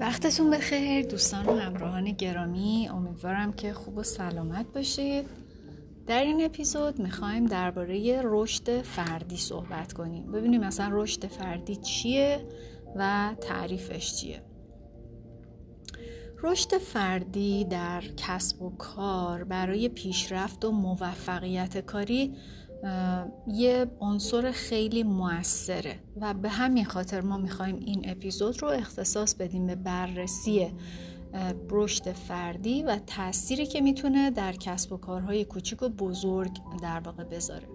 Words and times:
وقتتون 0.00 0.50
بخیر 0.50 1.06
دوستان 1.06 1.46
و 1.46 1.56
همراهان 1.56 2.04
گرامی 2.04 2.88
امیدوارم 2.88 3.52
که 3.52 3.72
خوب 3.72 3.96
و 3.96 4.02
سلامت 4.02 4.66
باشید. 4.74 5.26
در 6.06 6.24
این 6.24 6.44
اپیزود 6.44 6.98
می‌خوایم 6.98 7.46
درباره 7.46 8.20
رشد 8.24 8.82
فردی 8.82 9.36
صحبت 9.36 9.92
کنیم. 9.92 10.32
ببینیم 10.32 10.60
مثلا 10.60 10.88
رشد 10.92 11.26
فردی 11.26 11.76
چیه 11.76 12.46
و 12.96 13.34
تعریفش 13.40 14.14
چیه. 14.14 14.42
رشد 16.42 16.78
فردی 16.78 17.64
در 17.64 18.02
کسب 18.16 18.62
و 18.62 18.70
کار 18.70 19.44
برای 19.44 19.88
پیشرفت 19.88 20.64
و 20.64 20.70
موفقیت 20.70 21.78
کاری 21.78 22.36
یه 23.46 23.86
عنصر 24.00 24.50
خیلی 24.50 25.02
موثره 25.02 25.98
و 26.20 26.34
به 26.34 26.48
همین 26.48 26.84
خاطر 26.84 27.20
ما 27.20 27.36
می‌خوایم 27.36 27.76
این 27.76 28.10
اپیزود 28.10 28.62
رو 28.62 28.68
اختصاص 28.68 29.34
بدیم 29.34 29.66
به 29.66 29.74
بررسی 29.74 30.72
رشد 31.70 32.12
فردی 32.12 32.82
و 32.82 32.98
تأثیری 33.06 33.66
که 33.66 33.80
می‌تونه 33.80 34.30
در 34.30 34.52
کسب 34.52 34.92
و 34.92 34.96
کارهای 34.96 35.44
کوچیک 35.44 35.82
و 35.82 35.88
بزرگ 35.88 36.58
در 36.82 37.00
واقع 37.00 37.24
بذاره. 37.24 37.68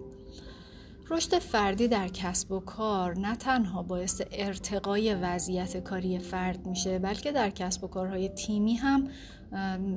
رشد 1.10 1.38
فردی 1.38 1.88
در 1.88 2.08
کسب 2.08 2.52
و 2.52 2.60
کار 2.60 3.18
نه 3.18 3.36
تنها 3.36 3.82
باعث 3.82 4.22
ارتقای 4.32 5.14
وضعیت 5.14 5.76
کاری 5.76 6.18
فرد 6.18 6.66
میشه 6.66 6.98
بلکه 6.98 7.32
در 7.32 7.50
کسب 7.50 7.84
و 7.84 7.86
کارهای 7.86 8.28
تیمی 8.28 8.74
هم 8.74 9.08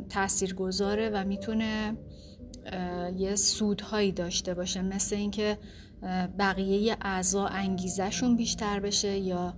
تأثیر 0.10 0.54
گذاره 0.54 1.10
و 1.10 1.24
می‌تونه 1.26 1.98
یه 3.18 3.36
سودهایی 3.36 4.12
داشته 4.12 4.54
باشه. 4.54 4.82
مثل 4.82 5.16
اینکه 5.16 5.58
بقیه 6.40 6.98
اعضا 7.02 7.46
انگیزشون 7.46 8.36
بیشتر 8.36 8.80
بشه 8.80 9.18
یا 9.18 9.54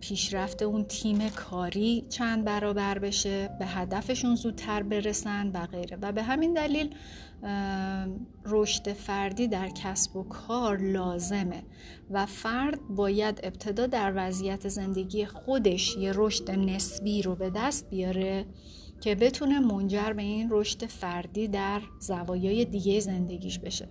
پیشرفت 0.00 0.62
اون 0.62 0.84
تیم 0.84 1.28
کاری 1.28 2.06
چند 2.08 2.44
برابر 2.44 2.98
بشه 2.98 3.50
به 3.58 3.66
هدفشون 3.66 4.34
زودتر 4.34 4.82
برسن 4.82 5.50
و 5.54 5.66
غیره. 5.66 5.98
و 6.02 6.12
به 6.12 6.22
همین 6.22 6.54
دلیل 6.54 6.94
رشد 8.44 8.92
فردی 8.92 9.48
در 9.48 9.68
کسب 9.68 10.16
و 10.16 10.22
کار 10.22 10.76
لازمه. 10.76 11.62
و 12.10 12.26
فرد 12.26 12.80
باید 12.88 13.40
ابتدا 13.42 13.86
در 13.86 14.12
وضعیت 14.16 14.68
زندگی 14.68 15.26
خودش 15.26 15.96
یه 15.96 16.12
رشد 16.14 16.50
نسبی 16.50 17.22
رو 17.22 17.34
به 17.34 17.50
دست 17.50 17.90
بیاره. 17.90 18.46
که 19.00 19.14
بتونه 19.14 19.60
منجر 19.60 20.12
به 20.12 20.22
این 20.22 20.48
رشد 20.50 20.86
فردی 20.86 21.48
در 21.48 21.80
زوایای 22.00 22.64
دیگه 22.64 23.00
زندگیش 23.00 23.58
بشه. 23.58 23.88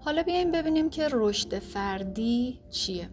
حالا 0.00 0.22
بیایم 0.22 0.52
ببینیم 0.52 0.90
که 0.90 1.08
رشد 1.12 1.58
فردی 1.58 2.60
چیه. 2.70 3.08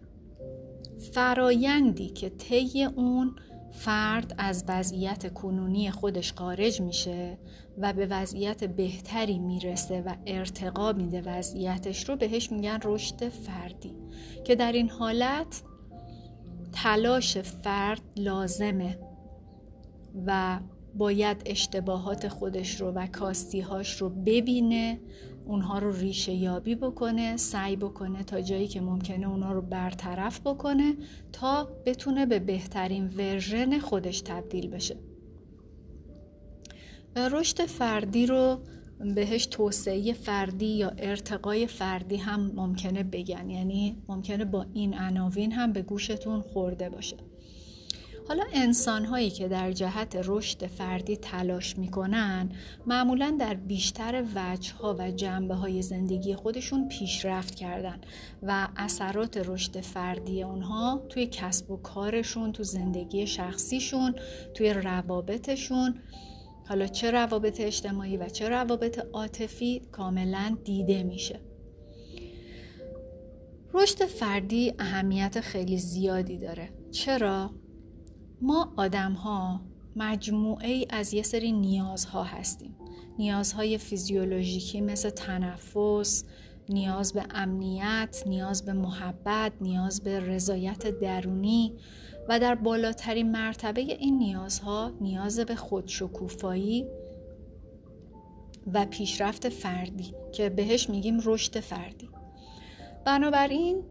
فرایندی 1.12 2.08
که 2.08 2.28
طی 2.28 2.84
اون 2.84 3.36
فرد 3.72 4.34
از 4.38 4.64
وضعیت 4.68 5.34
کنونی 5.34 5.90
خودش 5.90 6.32
خارج 6.32 6.80
میشه 6.80 7.38
و 7.78 7.92
به 7.92 8.06
وضعیت 8.06 8.64
بهتری 8.64 9.38
می‌رسه 9.38 10.02
و 10.02 10.14
ارتقا 10.26 10.92
میده 10.92 11.22
وضعیتش 11.22 12.08
رو 12.08 12.16
بهش 12.16 12.52
میگن 12.52 12.78
رشد 12.84 13.28
فردی. 13.28 13.94
که 14.44 14.54
در 14.54 14.72
این 14.72 14.90
حالت 14.90 15.62
تلاش 16.72 17.38
فرد 17.38 18.02
لازمه 18.16 18.98
و 20.26 20.60
باید 20.94 21.42
اشتباهات 21.46 22.28
خودش 22.28 22.80
رو 22.80 22.90
و 22.90 23.06
کاستیهاش 23.06 24.00
رو 24.00 24.10
ببینه 24.10 25.00
اونها 25.46 25.78
رو 25.78 25.92
ریشه 25.92 26.32
یابی 26.32 26.74
بکنه 26.74 27.36
سعی 27.36 27.76
بکنه 27.76 28.22
تا 28.22 28.40
جایی 28.40 28.68
که 28.68 28.80
ممکنه 28.80 29.28
اونها 29.28 29.52
رو 29.52 29.62
برطرف 29.62 30.40
بکنه 30.40 30.96
تا 31.32 31.68
بتونه 31.86 32.26
به 32.26 32.38
بهترین 32.38 33.06
ورژن 33.16 33.78
خودش 33.78 34.20
تبدیل 34.20 34.68
بشه. 34.68 34.96
رشد 37.16 37.66
فردی 37.66 38.26
رو 38.26 38.58
بهش 38.98 39.46
توسعه 39.46 40.12
فردی 40.12 40.66
یا 40.66 40.92
ارتقای 40.98 41.66
فردی 41.66 42.16
هم 42.16 42.52
ممکنه 42.54 43.02
بگن. 43.02 43.50
یعنی 43.50 43.96
ممکنه 44.08 44.44
با 44.44 44.66
این 44.74 44.98
عناوین 44.98 45.52
هم 45.52 45.72
به 45.72 45.82
گوشتون 45.82 46.40
خورده 46.40 46.90
باشه. 46.90 47.16
حالا 48.28 48.44
انسان 48.52 49.04
هایی 49.04 49.30
که 49.30 49.48
در 49.48 49.72
جهت 49.72 50.18
رشد 50.24 50.66
فردی 50.66 51.16
تلاش 51.16 51.78
می‌کنن 51.78 52.48
معمولا 52.86 53.36
در 53.40 53.54
بیشتر 53.54 54.24
وجه 54.34 54.74
ها 54.74 54.96
و 54.98 55.10
جنبه 55.10 55.54
های 55.54 55.82
زندگی 55.82 56.34
خودشون 56.34 56.88
پیشرفت 56.88 57.54
کردن 57.54 58.00
و 58.42 58.68
اثرات 58.76 59.36
رشد 59.36 59.80
فردی 59.80 60.42
اونها 60.42 61.02
توی 61.08 61.26
کسب 61.26 61.70
و 61.70 61.76
کارشون 61.76 62.52
تو 62.52 62.62
زندگی 62.62 63.26
شخصیشون 63.26 64.14
توی 64.54 64.72
روابطشون 64.72 65.94
حالا 66.68 66.86
چه 66.86 67.10
روابط 67.10 67.60
اجتماعی 67.60 68.16
و 68.16 68.28
چه 68.28 68.48
روابط 68.48 68.98
عاطفی 69.12 69.82
کاملا 69.92 70.56
دیده 70.64 71.02
میشه. 71.02 71.40
رشد 73.74 74.04
فردی 74.04 74.74
اهمیت 74.78 75.40
خیلی 75.40 75.78
زیادی 75.78 76.38
داره. 76.38 76.70
چرا؟ 76.90 77.50
ما 78.42 78.72
آدم 78.76 79.12
ها 79.12 79.60
مجموعه 79.96 80.68
ای 80.68 80.86
از 80.90 81.14
یه 81.14 81.22
سری 81.22 81.52
نیازها 81.52 82.22
هستیم. 82.22 82.76
نیازهای 83.18 83.78
فیزیولوژیکی 83.78 84.80
مثل 84.80 85.10
تنفس 85.10 86.24
نیاز 86.68 87.12
به 87.12 87.24
امنیت 87.30 88.22
نیاز 88.26 88.64
به 88.64 88.72
محبت 88.72 89.52
نیاز 89.60 90.02
به 90.02 90.20
رضایت 90.20 91.00
درونی 91.00 91.74
و 92.28 92.40
در 92.40 92.54
بالاترین 92.54 93.32
مرتبه 93.32 93.80
این 93.80 94.18
نیازها 94.18 94.92
نیاز 95.00 95.40
به 95.40 95.54
خودشکوفایی 95.54 96.86
و 98.72 98.86
پیشرفت 98.86 99.48
فردی 99.48 100.14
که 100.32 100.48
بهش 100.48 100.90
میگیم 100.90 101.20
رشد 101.24 101.60
فردی. 101.60 102.08
بنابراین 103.04 103.82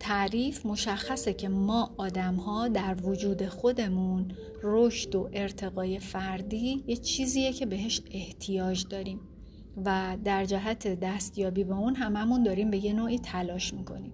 تعریف 0.00 0.66
مشخصه 0.66 1.32
که 1.32 1.48
ما 1.48 1.94
آدم 1.96 2.34
ها 2.34 2.68
در 2.68 2.96
وجود 3.02 3.46
خودمون 3.46 4.32
رشد 4.62 5.14
و 5.14 5.30
ارتقای 5.32 5.98
فردی 5.98 6.84
یه 6.86 6.96
چیزیه 6.96 7.52
که 7.52 7.66
بهش 7.66 8.02
احتیاج 8.10 8.88
داریم. 8.88 9.20
و 9.84 10.16
در 10.24 10.44
جهت 10.44 11.00
دستیابی 11.00 11.64
به 11.64 11.74
اون 11.74 11.94
هممون 11.94 12.42
داریم 12.42 12.70
به 12.70 12.84
یه 12.84 12.92
نوعی 12.92 13.18
تلاش 13.18 13.74
می‌کنیم. 13.74 14.12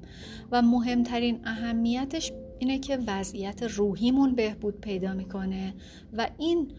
و 0.53 0.63
مهمترین 0.63 1.41
اهمیتش 1.45 2.33
اینه 2.59 2.79
که 2.79 2.99
وضعیت 3.07 3.63
روحیمون 3.63 4.35
بهبود 4.35 4.81
پیدا 4.81 5.15
می‌کنه 5.15 5.75
و 6.13 6.31
این 6.39 6.73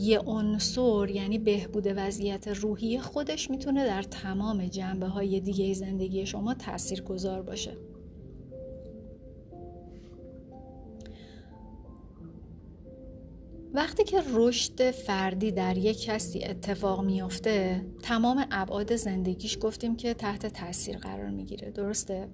یه 0.00 0.18
عنصر 0.18 1.10
یعنی 1.10 1.38
بهبود 1.38 1.86
وضعیت 1.96 2.48
روحی 2.48 2.98
خودش 2.98 3.50
می‌تونه 3.50 3.86
در 3.86 4.02
تمام 4.02 4.66
جنبه 4.66 5.06
های 5.06 5.40
دیگه 5.40 5.74
زندگی 5.74 6.26
شما 6.26 6.54
تأثیر 6.54 7.02
گذار 7.02 7.42
باشه. 7.42 7.76
وقتی 13.72 14.04
که 14.04 14.22
رشد 14.34 14.90
فردی 14.90 15.52
در 15.52 15.78
یک 15.78 16.02
کسی 16.02 16.44
اتفاق 16.44 17.04
میافته 17.04 17.86
تمام 18.02 18.46
ابعاد 18.50 18.96
زندگیش 18.96 19.58
گفتیم 19.60 19.96
که 19.96 20.14
تحت 20.14 20.46
تاثیر 20.46 20.98
قرار 20.98 21.30
می‌گیره. 21.30 21.70
درسته؟ 21.70 22.28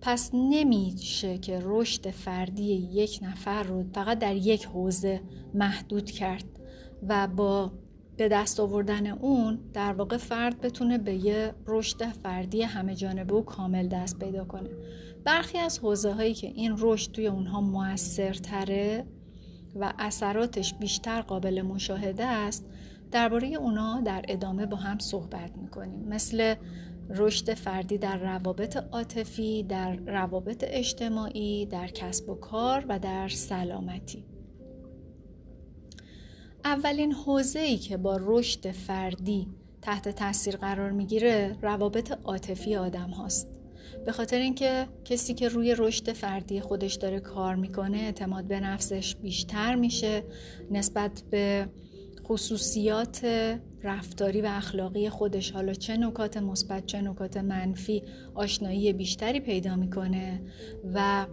پس 0.00 0.30
نمیشه 0.34 1.38
که 1.38 1.60
رشد 1.62 2.10
فردی 2.10 2.74
یک 2.74 3.20
نفر 3.22 3.62
رو 3.62 3.84
فقط 3.94 4.18
در 4.18 4.36
یک 4.36 4.64
حوزه 4.64 5.20
محدود 5.54 6.10
کرد 6.10 6.44
و 7.08 7.28
با 7.28 7.72
به 8.16 8.28
دست 8.28 8.60
آوردن 8.60 9.06
اون 9.06 9.58
در 9.72 9.92
واقع 9.92 10.16
فرد 10.16 10.60
بتونه 10.60 10.98
به 10.98 11.14
یه 11.14 11.54
رشد 11.66 12.04
فردی 12.04 12.62
همه 12.62 12.94
جانبه 12.94 13.34
و 13.34 13.42
کامل 13.42 13.88
دست 13.88 14.18
پیدا 14.18 14.44
کنه. 14.44 14.70
برخی 15.24 15.58
از 15.58 15.78
حوزه 15.78 16.12
هایی 16.12 16.34
که 16.34 16.46
این 16.46 16.74
رشد 16.78 17.12
توی 17.12 17.26
اونها 17.26 17.60
موثرتره 17.60 19.06
و 19.74 19.92
اثراتش 19.98 20.74
بیشتر 20.74 21.20
قابل 21.20 21.62
مشاهده 21.62 22.24
است 22.24 22.66
درباره 23.10 23.48
اونا 23.48 24.00
در 24.00 24.24
ادامه 24.28 24.66
با 24.66 24.76
هم 24.76 24.98
صحبت 24.98 25.56
می‌کنیم. 25.56 26.08
مثل 26.08 26.54
رشد 27.10 27.54
فردی 27.54 27.98
در 27.98 28.16
روابط 28.16 28.76
عاطفی 28.76 29.62
در 29.62 29.96
روابط 29.96 30.64
اجتماعی 30.66 31.66
در 31.66 31.86
کسب 31.86 32.28
و 32.28 32.34
کار 32.34 32.84
و 32.88 32.98
در 32.98 33.28
سلامتی. 33.28 34.24
اولین 36.64 37.12
حوزه 37.12 37.60
ای 37.60 37.76
که 37.76 37.96
با 37.96 38.18
رشد 38.20 38.70
فردی 38.70 39.48
تحت 39.82 40.08
تاثیر 40.08 40.56
قرار 40.56 40.90
می‌گیره 40.90 41.56
روابط 41.62 42.12
عاطفی 42.24 42.76
آدم 42.76 43.10
هاست. 43.10 43.48
به 44.06 44.12
خاطر 44.12 44.38
اینکه 44.38 44.86
کسی 45.04 45.34
که 45.34 45.48
روی 45.48 45.74
رشد 45.78 46.12
فردی 46.12 46.60
خودش 46.60 46.94
داره 46.94 47.20
کار 47.20 47.54
می‌کنه 47.54 47.98
اعتماد 47.98 48.44
به 48.44 48.60
نفسش 48.60 49.16
بیشتر 49.16 49.74
میشه 49.74 50.22
نسبت 50.70 51.22
به 51.30 51.68
خصوصیات 52.24 53.26
رفتاری 53.82 54.40
و 54.40 54.46
اخلاقی 54.50 55.08
خودش. 55.08 55.50
حالا 55.50 55.74
چه 55.74 55.96
نکات 55.96 56.36
مثبت 56.36 56.86
چه 56.86 57.00
نکات 57.00 57.36
منفی 57.36 58.02
آشنایی 58.34 58.92
بیشتری 58.92 59.40
پیدا 59.40 59.76
می‌کنه 59.76 60.42
و 60.94 61.26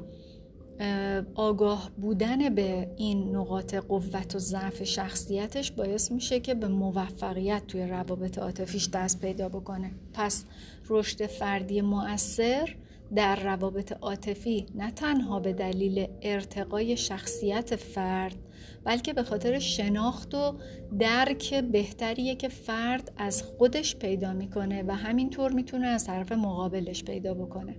آگاه 1.36 1.92
بودن 1.98 2.56
به 2.56 2.90
این 2.98 3.36
نقاط 3.36 3.76
قوت 3.76 4.36
و 4.36 4.40
ضعف 4.40 4.84
شخصیتش 4.84 5.72
باعث 5.72 6.12
میشه 6.12 6.40
که 6.40 6.54
به 6.54 6.68
موفقیت 6.68 7.68
توی 7.68 7.88
روابط 7.88 8.38
عاطفیش 8.38 8.90
دست 8.90 9.22
پیدا 9.22 9.50
بکنه. 9.50 9.92
پس 10.14 10.46
رشد 10.90 11.26
فردی 11.26 11.82
مؤثر 11.82 12.76
در 13.16 13.36
روابط 13.36 13.92
عاطفی 14.02 14.66
نه 14.76 14.92
تنها 14.92 15.40
به 15.40 15.54
دلیل 15.54 16.08
ارتقای 16.22 16.98
شخصیت 16.98 17.76
فرد 17.76 18.36
بلکه 18.84 19.14
به 19.14 19.24
خاطر 19.24 19.60
شناخت 19.60 20.36
و 20.36 20.54
درک 21.00 21.54
بهتریه 21.54 22.36
که 22.36 22.50
فرد 22.50 23.12
از 23.18 23.44
خودش 23.44 23.96
پیدا 23.96 24.34
می‌کنه 24.34 24.84
و 24.84 24.92
همینطور 24.92 25.52
می‌تونه 25.52 25.88
از 25.88 26.06
طرف 26.06 26.32
مقابلش 26.32 27.04
پیدا 27.04 27.34
بکنه. 27.34 27.76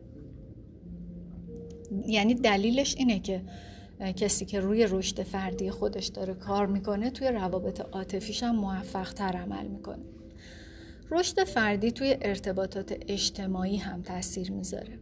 یعنی 2.06 2.34
دلیلش 2.34 2.96
اینه 2.96 3.20
که 3.20 3.42
کسی 4.16 4.44
که 4.44 4.60
روی 4.60 4.86
رشد 4.86 5.22
فردی 5.22 5.70
خودش 5.70 6.06
داره 6.06 6.34
کار 6.34 6.66
می‌کنه 6.66 7.10
توی 7.10 7.28
روابط 7.28 7.80
عاطفیش 7.80 8.42
هم 8.42 8.56
موفق 8.56 9.12
تر 9.12 9.36
عمل 9.36 9.66
می‌کنه. 9.66 10.04
رشد 11.10 11.44
فردی 11.44 11.92
توی 11.92 12.16
ارتباطات 12.20 12.96
اجتماعی 13.08 13.76
هم 13.76 14.02
تاثیر 14.02 14.52
می‌ذاره. 14.52 14.98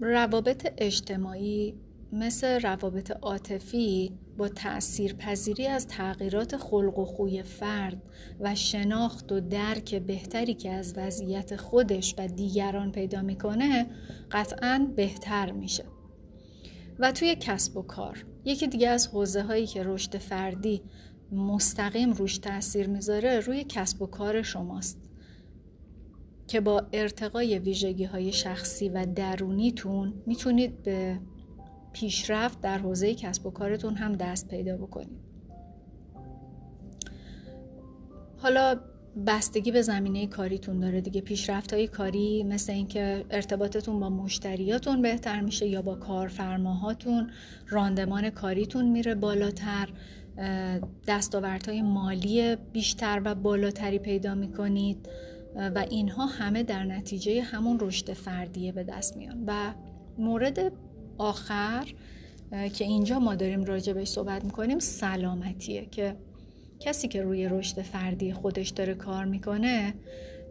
روابط 0.00 0.72
اجتماعی 0.78 1.74
مثل 2.14 2.60
روابط 2.60 3.10
عاطفی 3.10 4.12
با 4.36 4.48
تأثیر 4.48 5.14
پذیری 5.14 5.66
از 5.66 5.86
تغییرات 5.86 6.56
خلق 6.56 6.98
و 6.98 7.04
خوی 7.04 7.42
فرد 7.42 8.02
و 8.40 8.54
شناخت 8.54 9.32
و 9.32 9.40
درک 9.40 9.94
بهتری 9.94 10.54
که 10.54 10.72
از 10.72 10.94
وضعیت 10.96 11.56
خودش 11.56 12.14
و 12.18 12.26
دیگران 12.26 12.92
پیدا 12.92 13.22
می‌کنه 13.22 13.86
قطعا 14.30 14.88
بهتر 14.96 15.52
میشه. 15.52 15.84
و 16.98 17.12
توی 17.12 17.36
کسب 17.40 17.76
و 17.76 17.82
کار 17.82 18.24
یکی 18.44 18.66
دیگه 18.66 18.88
از 18.88 19.06
حوزه 19.06 19.42
هایی 19.42 19.66
که 19.66 19.82
رشد 19.82 20.18
فردی 20.18 20.82
مستقیم 21.32 22.12
روش 22.12 22.38
تاثیر 22.38 22.86
می‌ذاره 22.86 23.40
روی 23.40 23.64
کسب 23.68 24.02
و 24.02 24.06
کار 24.06 24.42
شماست 24.42 24.98
که 26.46 26.60
با 26.60 26.86
ارتقای 26.92 27.58
ویژگی 27.58 28.04
های 28.04 28.32
شخصی 28.32 28.88
و 28.88 29.06
درونیتون 29.14 30.14
می‌تونید 30.26 30.82
به 30.82 31.18
پیشرفت 31.94 32.60
در 32.60 32.78
حوزه 32.78 33.14
کسب 33.14 33.46
و 33.46 33.50
کارتون 33.50 33.94
هم 33.94 34.12
دست 34.12 34.48
پیدا 34.48 34.76
بکنید. 34.76 35.24
حالا 38.36 38.80
بستگی 39.26 39.70
به 39.70 39.82
زمینه 39.82 40.26
کاریتون 40.26 40.80
داره 40.80 41.00
دیگه. 41.00 41.20
پیشرفت 41.20 41.72
های 41.72 41.88
کاری 41.88 42.42
مثل 42.42 42.72
اینکه 42.72 43.24
ارتباطتون 43.30 44.00
با 44.00 44.10
مشتریاتون 44.10 45.02
بهتر 45.02 45.40
میشه 45.40 45.66
یا 45.66 45.82
با 45.82 45.94
کارفرماهاتون 45.94 47.30
راندمان 47.68 48.30
کاریتون 48.30 48.88
میره 48.88 49.14
بالاتر 49.14 49.88
دستاوردهای 51.06 51.82
مالی 51.82 52.56
بیشتر 52.56 53.22
و 53.24 53.34
بالاتری 53.34 53.98
پیدا 53.98 54.34
می‌کنید 54.34 55.08
و 55.56 55.86
اینها 55.90 56.26
همه 56.26 56.62
در 56.62 56.84
نتیجه 56.84 57.42
همون 57.42 57.80
رشد 57.80 58.12
فردیه 58.12 58.72
به 58.72 58.84
دست 58.84 59.16
میان. 59.16 59.44
و 59.46 59.74
مورد 60.18 60.72
آخر 61.18 61.86
که 62.74 62.84
اینجا 62.84 63.18
ما 63.18 63.34
داریم 63.34 63.64
راجبش 63.64 64.08
صحبت 64.08 64.44
می‌کنیم 64.44 64.78
سلامتیه 64.78 65.86
که 65.90 66.16
کسی 66.80 67.08
که 67.08 67.22
روی 67.22 67.48
رشد 67.48 67.82
فردی 67.82 68.32
خودش 68.32 68.68
داره 68.68 68.94
کار 68.94 69.24
می‌کنه 69.24 69.94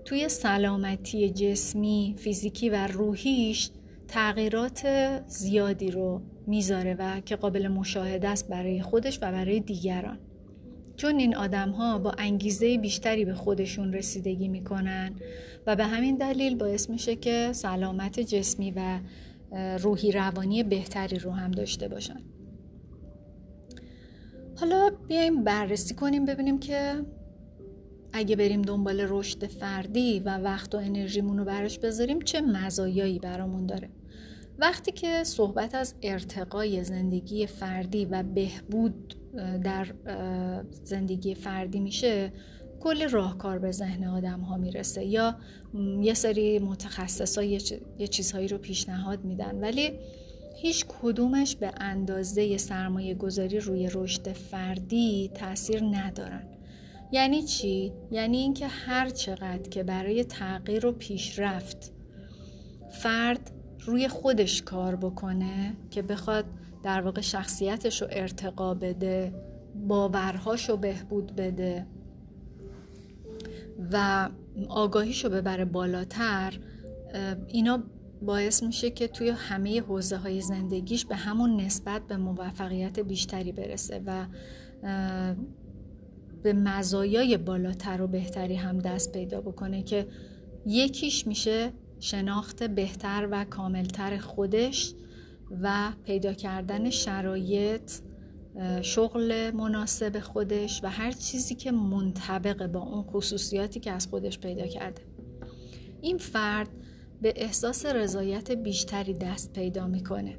توی 0.06 0.30
سلامتی 0.30 1.30
جسمی، 1.30 2.16
فیزیکی 2.18 2.70
و 2.70 2.88
روحیش 2.88 3.70
تغییرات 4.08 4.88
زیادی 5.28 5.92
رو 5.92 6.22
می‌ذاره 6.48 6.96
و 7.00 7.20
که 7.20 7.36
قابل 7.36 7.68
مشاهده 7.68 8.30
است 8.30 8.50
برای 8.50 8.82
خودش 8.82 9.18
و 9.18 9.32
برای 9.32 9.60
دیگران. 9.60 10.20
چون 10.96 11.20
این 11.20 11.36
آدم 11.36 11.70
ها 11.70 12.00
با 12.00 12.12
انگیزه 12.12 12.78
بیشتری 12.78 13.26
به 13.26 13.34
خودشون 13.34 13.94
رسیدگی 13.94 14.48
می‌کنن 14.48 15.16
و 15.68 15.76
به 15.76 15.86
همین 15.86 16.16
دلیل 16.16 16.56
باعث 16.56 16.90
میشه 16.90 17.16
که 17.16 17.50
سلامت 17.54 18.20
جسمی 18.20 18.72
و 18.72 19.00
روحی 19.82 20.12
روانی 20.12 20.64
بهتری 20.64 21.20
رو 21.20 21.32
هم 21.32 21.52
داشته 21.52 21.88
باشن. 21.88 22.22
حالا 24.56 24.92
بیایم 25.08 25.44
بررسی 25.44 25.94
کنیم 25.94 26.26
ببینیم 26.26 26.60
که 26.60 27.06
اگه 28.14 28.36
بریم 28.36 28.62
دنبال 28.62 29.06
رشد 29.10 29.46
فردی 29.46 30.20
و 30.20 30.38
وقت 30.38 30.76
و 30.76 30.78
انرژیمون 30.78 31.38
رو 31.38 31.46
براش 31.46 31.80
بذاریم 31.80 32.20
چه 32.20 32.42
مزایایی 32.42 33.20
برامون 33.20 33.66
داره؟ 33.66 33.90
وقتی 34.60 34.92
که 34.92 35.24
صحبت 35.24 35.76
از 35.76 35.96
ارتقای 36.02 36.84
زندگی 36.84 37.48
فردی 37.48 38.06
و 38.06 38.24
بهبود 38.24 39.16
در 39.64 39.88
زندگی 40.84 41.36
فردی 41.36 41.80
میشه 41.80 42.32
کل 42.84 43.10
راهکار 43.10 43.60
به 43.60 43.72
ذهن 43.72 44.04
آدم 44.04 44.40
ها 44.40 44.58
می‌رسه 44.58 45.04
یا 45.06 45.36
یه 46.02 46.14
سری 46.14 46.60
متخصص 46.60 47.38
ها 47.38 47.44
یه 47.44 48.08
چیزهایی 48.08 48.48
رو 48.48 48.58
پیشنهاد 48.58 49.26
میدن 49.26 49.56
ولی 49.56 49.92
هیچ 50.56 50.86
کدومش 50.88 51.56
به 51.56 51.72
اندازه 51.78 52.58
سرمایه 52.58 53.14
گذاری 53.14 53.60
روی 53.60 53.90
رشد 53.94 54.34
فردی 54.34 55.32
تاثیر 55.34 55.84
ندارن 55.84 56.44
یعنی 57.12 57.44
چی؟ 57.44 57.94
یعنی 58.12 58.38
اینکه 58.38 58.68
هر 58.68 59.10
چقدر 59.10 59.70
که 59.70 59.84
برای 59.84 60.24
تغییر 60.24 60.86
و 60.86 60.92
پیشرفت 60.92 61.92
فرد 62.92 63.52
روی 63.80 64.08
خودش 64.08 64.62
کار 64.62 64.96
بکنه 64.96 65.76
که 65.92 66.02
بخواد 66.02 66.46
در 66.84 67.02
واقع 67.02 67.22
شخصیتش 67.22 68.02
رو 68.02 68.08
ارتقا 68.12 68.74
بده 68.74 69.34
باورهاش 69.88 70.70
رو 70.70 70.78
بهبود 70.78 71.36
بده 71.36 71.86
و 73.92 74.30
آگاهیش 74.70 75.26
رو 75.26 75.32
ببره 75.32 75.66
بالاتر 75.66 76.60
اینا 77.48 77.84
باعث 78.22 78.64
میشه 78.64 78.90
که 78.90 79.08
توی 79.08 79.30
همه 79.30 79.82
حوزه 79.82 80.18
های 80.18 80.42
زندگیش 80.42 81.06
به 81.06 81.16
همون 81.16 81.62
نسبت 81.62 82.08
به 82.08 82.18
موفقیت 82.18 83.00
بیشتری 83.00 83.52
برسه 83.52 84.02
و 84.06 84.26
به 86.44 86.54
مزایای 86.54 87.38
بالاتر 87.38 88.02
و 88.02 88.08
بهتری 88.08 88.56
هم 88.56 88.80
دست 88.80 89.12
پیدا 89.12 89.42
بکنه 89.42 89.84
که 89.84 90.08
یکیش 90.66 91.28
میشه 91.28 91.72
شناخت 92.00 92.64
بهتر 92.64 93.28
و 93.32 93.46
کاملتر 93.46 94.18
خودش 94.18 94.94
و 95.62 95.92
پیدا 96.06 96.34
کردن 96.34 96.90
شرایط 96.90 97.92
شغل 98.82 99.52
مناسب 99.52 100.20
خودش 100.20 100.84
و 100.84 100.88
هر 100.88 101.12
چیزی 101.12 101.56
که 101.56 101.72
منطبق 101.72 102.68
با 102.68 102.80
اون 102.80 103.04
خصوصیاتی 103.04 103.80
که 103.80 103.92
از 103.92 104.08
خودش 104.08 104.40
پیدا 104.40 104.68
کرده. 104.68 105.02
این 106.02 106.18
فرد 106.18 106.70
به 107.22 107.34
احساس 107.36 107.86
رضایت 107.86 108.52
بیشتری 108.52 109.14
دست 109.14 109.54
پیدا 109.54 109.88
می‌کنه. 109.88 110.38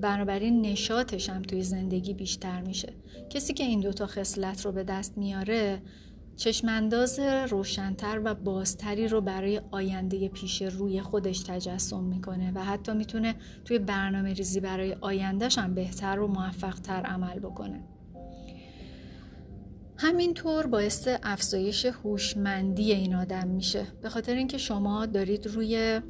بنابراین 0.00 0.60
نشاتش 0.60 1.30
هم 1.30 1.42
توی 1.42 1.62
زندگی 1.62 2.14
بیشتر 2.14 2.60
میشه. 2.60 2.92
کسی 3.30 3.54
که 3.54 3.64
این 3.64 3.80
دوتا 3.80 4.06
خصلت 4.06 4.64
رو 4.64 4.72
به 4.72 4.84
دست 4.84 5.18
میاره 5.18 5.82
چشمانداز 6.36 7.20
روشنتر 7.48 8.20
و 8.24 8.34
بازتری 8.34 9.08
رو 9.08 9.20
برای 9.20 9.60
آینده 9.70 10.28
پیش 10.28 10.62
روی 10.62 11.00
خودش 11.00 11.40
تجسم 11.40 12.04
می‌کنه 12.04 12.52
و 12.54 12.64
حتی 12.64 12.92
می‌تونه 12.92 13.34
توی 13.64 13.78
برنامه 13.78 14.32
ریزی 14.32 14.60
برای 14.60 14.96
آیندهش 15.00 15.58
هم 15.58 15.74
بهتر 15.74 16.20
و 16.20 16.26
موفقتر 16.26 17.02
عمل 17.02 17.38
بکنه. 17.38 17.80
همینطور 19.96 20.66
باعث 20.66 21.08
افزایش 21.22 21.84
هوشمندی 21.86 22.92
این 22.92 23.14
آدم 23.14 23.48
میشه. 23.48 23.86
به 24.02 24.08
خاطر 24.08 24.34
اینکه 24.34 24.58
شما 24.58 25.06
دارید 25.06 25.46
روی 25.46 26.00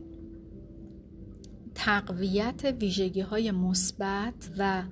تقویت 1.74 2.76
ویژگی 2.80 3.20
های 3.20 3.50
مثبت 3.50 4.50
و 4.58 4.82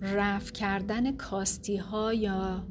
رفع 0.00 0.52
کردن 0.52 1.16
کاستی 1.16 1.76
ها 1.76 2.14
یا 2.14 2.66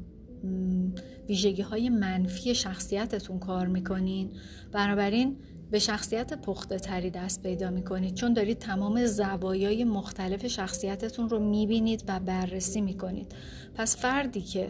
ویژگی 1.32 1.62
های 1.62 1.88
منفی 1.88 2.54
شخصیتتون 2.54 3.38
کار 3.38 3.66
می‌کنین. 3.66 4.30
بنابراین 4.72 5.36
به 5.70 5.78
شخصیت 5.78 6.32
پخته 6.40 6.78
تری 6.78 7.10
دست 7.10 7.42
پیدا 7.42 7.70
می‌کنید. 7.70 8.14
چون 8.14 8.32
دارید 8.32 8.58
تمام 8.58 9.06
زوایای 9.06 9.84
مختلف 9.84 10.46
شخصیتتون 10.46 11.28
رو 11.28 11.38
می‌بینید 11.38 12.04
و 12.08 12.20
بررسی 12.20 12.80
می‌کنید. 12.80 13.34
پس 13.74 13.96
فردی 13.96 14.40
که 14.40 14.68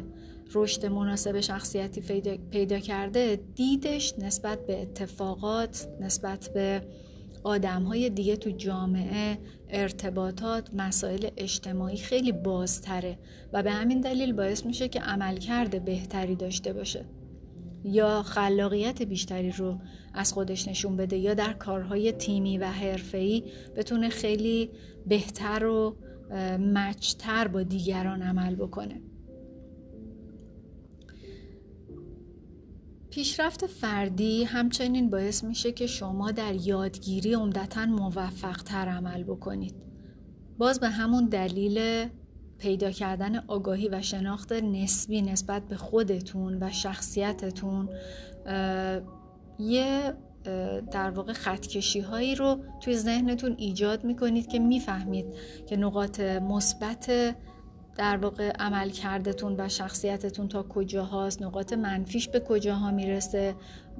رشد 0.54 0.86
مناسب 0.86 1.40
شخصیتی 1.40 2.00
پیدا 2.50 2.78
کرده 2.78 3.40
دیدش 3.54 4.18
نسبت 4.18 4.66
به 4.66 4.82
اتفاقات 4.82 5.88
نسبت 6.00 6.50
به 6.54 6.82
آدم 7.44 7.82
های 7.82 8.10
دیگه 8.10 8.36
تو 8.36 8.50
جامعه 8.50 9.38
ارتباطات 9.68 10.74
مسائل 10.74 11.28
اجتماعی 11.36 11.96
خیلی 11.96 12.32
بازتره 12.32 13.18
و 13.52 13.62
به 13.62 13.70
همین 13.70 14.00
دلیل 14.00 14.32
باعث 14.32 14.66
میشه 14.66 14.88
که 14.88 15.00
عملکرد 15.00 15.84
بهتری 15.84 16.36
داشته 16.36 16.72
باشه. 16.72 17.04
یا 17.84 18.22
خلاقیت 18.22 19.02
بیشتری 19.02 19.50
رو 19.50 19.78
از 20.14 20.32
خودش 20.32 20.68
نشون 20.68 20.96
بده 20.96 21.16
یا 21.16 21.34
در 21.34 21.52
کارهای 21.52 22.12
تیمی 22.12 22.58
و 22.58 22.64
حرفه‌ای 22.64 23.44
بتونه 23.76 24.08
خیلی 24.08 24.70
بهتر 25.06 25.64
و 25.64 25.96
مچتر 26.74 27.48
با 27.48 27.62
دیگران 27.62 28.22
عمل 28.22 28.54
بکنه. 28.54 29.00
پیشرفت 33.12 33.66
فردی 33.66 34.44
همچنین 34.44 35.10
باعث 35.10 35.44
میشه 35.44 35.72
که 35.72 35.86
شما 35.86 36.30
در 36.30 36.54
یادگیری 36.54 37.34
عمدتا 37.34 37.86
موفق 37.86 38.56
تر 38.56 38.88
عمل 38.88 39.22
بکنید. 39.22 39.74
باز 40.58 40.80
به 40.80 40.88
همون 40.88 41.24
دلیل 41.24 42.08
پیدا 42.58 42.90
کردن 42.90 43.36
آگاهی 43.36 43.88
و 43.88 44.02
شناخت 44.02 44.52
نسبی 44.52 45.22
نسبت 45.22 45.62
به 45.68 45.76
خودتون 45.76 46.62
و 46.62 46.70
شخصیتتون 46.70 47.88
یه 49.58 50.14
در 50.92 51.10
واقع 51.10 51.32
خطکشی 51.32 52.00
هایی 52.00 52.34
رو 52.34 52.58
توی 52.80 52.96
ذهنتون 52.96 53.54
ایجاد 53.58 54.04
می‌کنید 54.04 54.46
که 54.46 54.58
می‌فهمید 54.58 55.26
که 55.66 55.76
نقاط 55.76 56.20
مثبت 56.20 57.34
در 57.96 58.16
واقع 58.16 58.50
عمل 58.50 58.90
کردتون 58.90 59.54
و 59.58 59.68
شخصیتتون 59.68 60.48
تا 60.48 60.62
کجا 60.62 61.04
هاست 61.04 61.42
نقاط 61.42 61.72
منفیش 61.72 62.28
به 62.28 62.40
کجاها 62.40 62.90
می‌رسه 62.90 63.54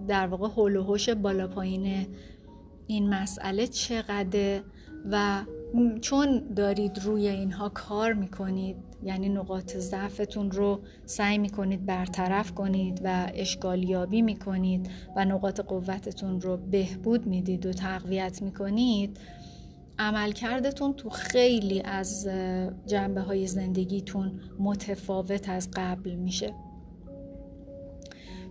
در 0.08 0.26
واقع 0.26 0.48
هول 0.48 0.76
و 0.76 1.14
بالا 1.14 1.46
پایین 1.46 2.06
این 2.86 3.08
مسئله 3.08 3.66
چقدر 3.66 4.60
و 5.10 5.42
چون 6.00 6.38
دارید 6.56 6.98
روی 7.04 7.28
اینها 7.28 7.68
کار 7.68 8.12
می‌کنید 8.12 8.76
یعنی 9.02 9.28
نقاط 9.28 9.76
ضعفتون 9.76 10.50
رو 10.50 10.80
سعی 11.06 11.38
می‌کنید 11.38 11.86
برطرف 11.86 12.52
کنید 12.54 13.00
و 13.04 13.30
اشکالیابی 13.34 14.22
می‌کنید 14.22 14.90
و 15.16 15.24
نقاط 15.24 15.60
قوتتون 15.60 16.40
رو 16.40 16.56
بهبود 16.56 17.26
می‌دید 17.26 17.66
و 17.66 17.72
تقویت 17.72 18.42
می‌کنید 18.42 19.18
عملکردتون 20.02 20.94
تو 20.94 21.10
خیلی 21.10 21.82
از 21.84 22.28
جنبه 22.86 23.20
های 23.20 23.46
زندگیتون 23.46 24.40
متفاوت 24.58 25.48
از 25.48 25.68
قبل 25.74 26.14
میشه. 26.14 26.54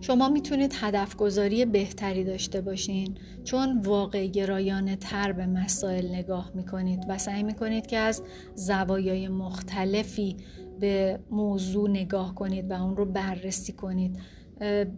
شما 0.00 0.28
می‌تونید 0.28 0.72
هدف 0.74 1.16
گذاری 1.16 1.64
بهتری 1.64 2.24
داشته 2.24 2.60
باشین 2.60 3.14
چون 3.44 3.80
واقع 3.80 4.26
گرایانه 4.26 4.96
تر 4.96 5.32
به 5.32 5.46
مسائل 5.46 6.14
نگاه 6.14 6.50
می‌کنید 6.54 7.04
و 7.08 7.18
سعی 7.18 7.42
می‌کنید 7.42 7.86
که 7.86 7.98
از 7.98 8.22
زوایای 8.54 9.28
مختلفی 9.28 10.36
به 10.80 11.18
موضوع 11.30 11.90
نگاه 11.90 12.34
کنید 12.34 12.70
و 12.70 12.82
اون 12.82 12.96
رو 12.96 13.04
بررسی 13.04 13.72
کنید. 13.72 14.18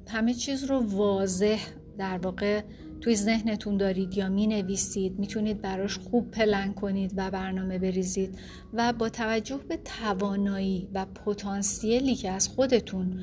همه 0.08 0.34
چیز 0.34 0.64
رو 0.64 0.78
واضح 0.86 1.60
در 1.98 2.18
واقع 2.18 2.62
توی 3.04 3.16
ذهنتون 3.16 3.76
دارید 3.76 4.16
یا 4.16 4.28
می 4.28 4.46
نویسید 4.46 5.18
می‌تونید 5.18 5.60
براش 5.60 5.98
خوب 5.98 6.30
پلن 6.30 6.72
کنید 6.72 7.12
و 7.16 7.30
برنامه 7.30 7.78
بریزید 7.78 8.38
و 8.72 8.92
با 8.92 9.08
توجه 9.08 9.56
به 9.68 9.76
توانایی 9.76 10.88
و 10.94 11.06
پتانسیلی 11.06 12.14
که 12.14 12.30
از 12.30 12.48
خودتون 12.48 13.20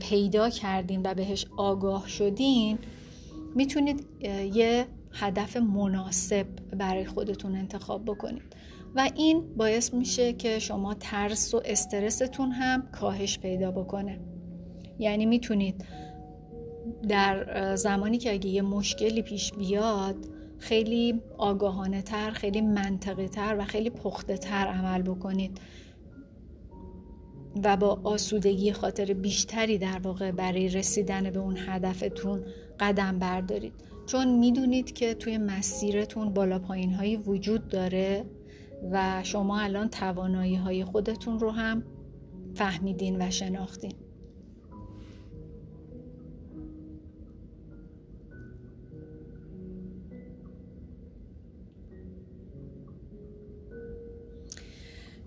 پیدا 0.00 0.50
کردین 0.50 1.00
و 1.04 1.14
بهش 1.14 1.46
آگاه 1.56 2.08
شدین 2.08 2.78
می‌تونید 3.54 4.06
یه 4.54 4.86
هدف 5.12 5.56
مناسب 5.56 6.46
برای 6.78 7.04
خودتون 7.04 7.56
انتخاب 7.56 8.04
بکنید. 8.04 8.42
و 8.94 9.10
این 9.14 9.42
باعث 9.56 9.94
میشه 9.94 10.32
که 10.32 10.58
شما 10.58 10.94
ترس 10.94 11.54
و 11.54 11.62
استرستون 11.64 12.50
هم 12.50 12.82
کاهش 12.92 13.38
پیدا 13.38 13.70
بکنه. 13.70 14.20
یعنی 14.98 15.26
می‌تونید 15.26 15.84
در 17.08 17.76
زمانی 17.76 18.18
که 18.18 18.32
اگه 18.32 18.48
یه 18.48 18.62
مشکلی 18.62 19.22
پیش 19.22 19.52
بیاد 19.52 20.16
خیلی 20.58 21.20
آگاهانه 21.38 22.02
تر 22.02 22.30
خیلی 22.30 22.60
منطقی 22.60 23.28
تر 23.28 23.56
و 23.58 23.64
خیلی 23.64 23.90
پخته 23.90 24.36
تر 24.36 24.66
عمل 24.66 25.02
بکنید. 25.02 25.60
و 27.64 27.76
با 27.76 28.00
آسودگی 28.04 28.72
خاطر 28.72 29.04
بیشتری 29.12 29.78
در 29.78 29.98
واقع 29.98 30.30
برای 30.30 30.68
رسیدن 30.68 31.30
به 31.30 31.38
اون 31.38 31.56
هدفتون 31.66 32.44
قدم 32.80 33.18
بردارید. 33.18 33.72
چون 34.06 34.38
می‌دونید 34.38 34.92
که 34.92 35.14
توی 35.14 35.38
مسیرتون 35.38 36.34
بالا 36.34 36.58
پایین 36.58 36.92
هایی 36.92 37.16
وجود 37.16 37.68
داره 37.68 38.24
و 38.92 39.20
شما 39.22 39.60
الان 39.60 39.88
توانایی 39.88 40.54
های 40.54 40.84
خودتون 40.84 41.38
رو 41.38 41.50
هم 41.50 41.82
فهمیدین 42.54 43.22
و 43.22 43.30
شناختین. 43.30 43.92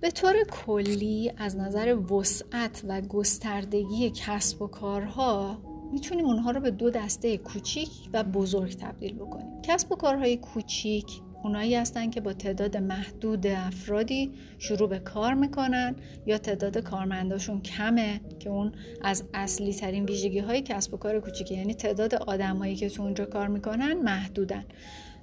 به 0.02 0.12
طور 0.12 0.34
کلی 0.52 1.32
از 1.38 1.58
نظر 1.58 1.96
وسعت 1.96 2.82
و 2.88 3.02
گستردگی 3.02 4.12
کسب 4.16 4.62
و 4.62 4.68
کارها 4.68 5.58
می‌تونیم 5.92 6.26
اونها 6.26 6.52
رو 6.52 6.60
به 6.60 6.72
دو 6.72 6.90
دسته 6.90 7.38
کوچیک 7.38 7.90
و 8.14 8.24
بزرگ 8.24 8.76
تبدیل 8.76 9.16
بکنیم. 9.16 9.62
کسب 9.62 9.92
و 9.92 9.96
کارهای 9.96 10.38
کوچیک 10.38 11.06
اونایی 11.44 11.76
هستن 11.76 12.10
که 12.10 12.22
با 12.22 12.34
تعداد 12.34 12.78
محدود 12.78 13.48
افرادی 13.48 14.32
شروع 14.58 14.90
به 14.90 15.00
کار 15.00 15.34
می‌کنن 15.34 15.96
یا 16.26 16.38
تعداد 16.38 16.78
کارمنداشون 16.78 17.62
کمه 17.62 18.22
که 18.40 18.50
اون 18.50 18.72
از 19.02 19.24
اصلی 19.34 19.74
ترین 19.74 20.06
ویژگی 20.06 20.40
های 20.40 20.62
کسب 20.62 20.94
و 20.94 20.98
کار 20.98 21.20
کوچیکه 21.20 21.56
یعنی 21.56 21.74
تعداد 21.74 22.16
آدمایی 22.16 22.76
که 22.76 22.90
تو 22.90 23.04
اونجا 23.04 23.26
کار 23.26 23.48
می‌کنن 23.48 23.94
محدودن. 23.94 24.66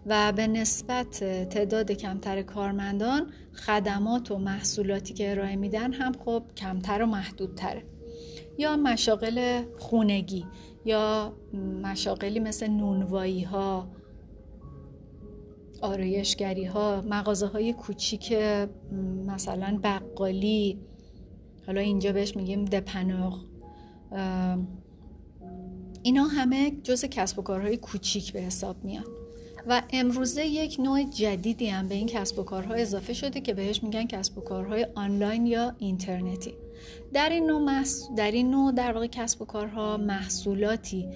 و 0.07 0.33
به 0.33 0.47
نسبت 0.47 1.25
تعداد 1.49 1.93
کمتر 1.93 2.43
کارمندان 2.43 3.33
خدمات 3.53 4.31
و 4.31 4.39
محصولاتی 4.39 5.15
که 5.15 5.31
ارائه 5.31 5.57
میدن 5.57 5.93
هم 5.93 6.13
خب 6.25 6.43
کمتر 6.57 7.03
و 7.03 7.07
محدودتره. 7.07 7.83
یا 8.59 8.77
مشاغل 8.77 9.63
خونگی 9.79 10.47
یا 10.85 11.37
مشاغلی 11.83 12.41
مثل 12.41 12.67
نونوایی 12.67 13.43
ها 13.43 13.89
آرایشگری 15.81 16.65
ها 16.65 17.03
مغازه 17.09 17.47
های 17.47 17.73
کوچیک 17.73 18.33
مثلا 19.27 19.81
بقالی 19.83 20.79
حالا 21.67 21.81
اینجا 21.81 22.13
بهش 22.13 22.37
میگیم 22.37 22.65
دپناغ. 22.65 23.45
اینا 26.03 26.25
همه 26.25 26.71
جز 26.71 27.05
کسب 27.05 27.39
و 27.39 27.43
کارهای 27.43 27.77
کوچیک 27.77 28.33
به 28.33 28.41
حساب 28.41 28.85
میاد. 28.85 29.26
و 29.67 29.83
امروزه 29.93 30.47
یک 30.47 30.77
نوع 30.81 31.03
جدیدی 31.03 31.67
هم 31.67 31.89
به 31.89 31.95
این 31.95 32.07
کسب 32.07 32.39
و 32.39 32.43
کارها 32.43 32.75
اضافه 32.75 33.13
شده 33.13 33.41
که 33.41 33.55
بهش 33.55 33.83
میگن 33.83 34.07
کسب 34.07 34.39
و 34.39 34.41
کارهای 34.41 34.87
آنلاین 34.95 35.47
یا 35.47 35.75
اینترنتی. 35.79 36.55
در 37.13 37.29
این 37.29 37.47
نوع, 37.47 37.61
محص... 37.61 38.09
در, 38.17 38.31
این 38.31 38.51
نوع 38.51 38.73
در 38.73 38.93
واقع 38.93 39.07
کسب 39.07 39.43
و 39.43 39.45
کارها 39.45 39.97
محصولاتی 39.97 41.09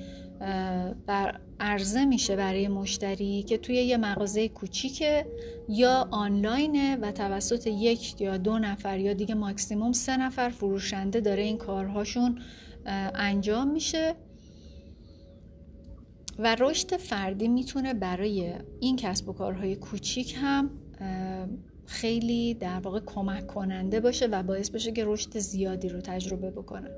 بر 1.07 1.41
عرضه 1.61 2.05
میشه 2.05 2.37
برای 2.37 2.69
مشتری 2.69 3.43
که 3.43 3.59
توی 3.59 3.75
یه 3.75 3.97
مغازه 3.97 4.49
کوچیکه 4.49 5.27
یا 5.69 6.09
آنلاینه 6.11 6.97
و 6.97 7.13
توسط 7.13 7.67
یک 7.67 8.21
یا 8.21 8.37
دو 8.37 8.59
نفر 8.59 8.99
یا 8.99 9.13
دیگه 9.13 9.35
ماکسیموم 9.35 9.93
سه 9.93 10.17
نفر 10.17 10.49
فروشنده 10.49 11.21
داره 11.21 11.43
این 11.43 11.59
کارهاشون 11.59 12.39
انجام 13.15 13.69
میشه. 13.69 14.15
و 16.39 16.57
رشد 16.61 16.97
فردی 16.97 17.49
می‌تونه 17.49 17.95
برای 17.95 18.55
این 18.81 18.97
کسب 18.97 19.29
و 19.29 19.33
کارهای 19.33 19.77
کوچیک 19.77 20.35
هم 20.41 20.71
خیلی 21.87 22.55
در 22.55 22.81
واقع 22.81 23.01
کمک 23.01 23.47
کننده 23.47 24.01
باشه 24.01 24.27
و 24.27 24.43
باعث 24.43 24.71
بشه 24.71 24.93
که 24.93 25.05
رشد 25.05 25.39
زیادی 25.39 25.89
رو 25.89 26.01
تجربه 26.01 26.51
بکنن 26.51 26.91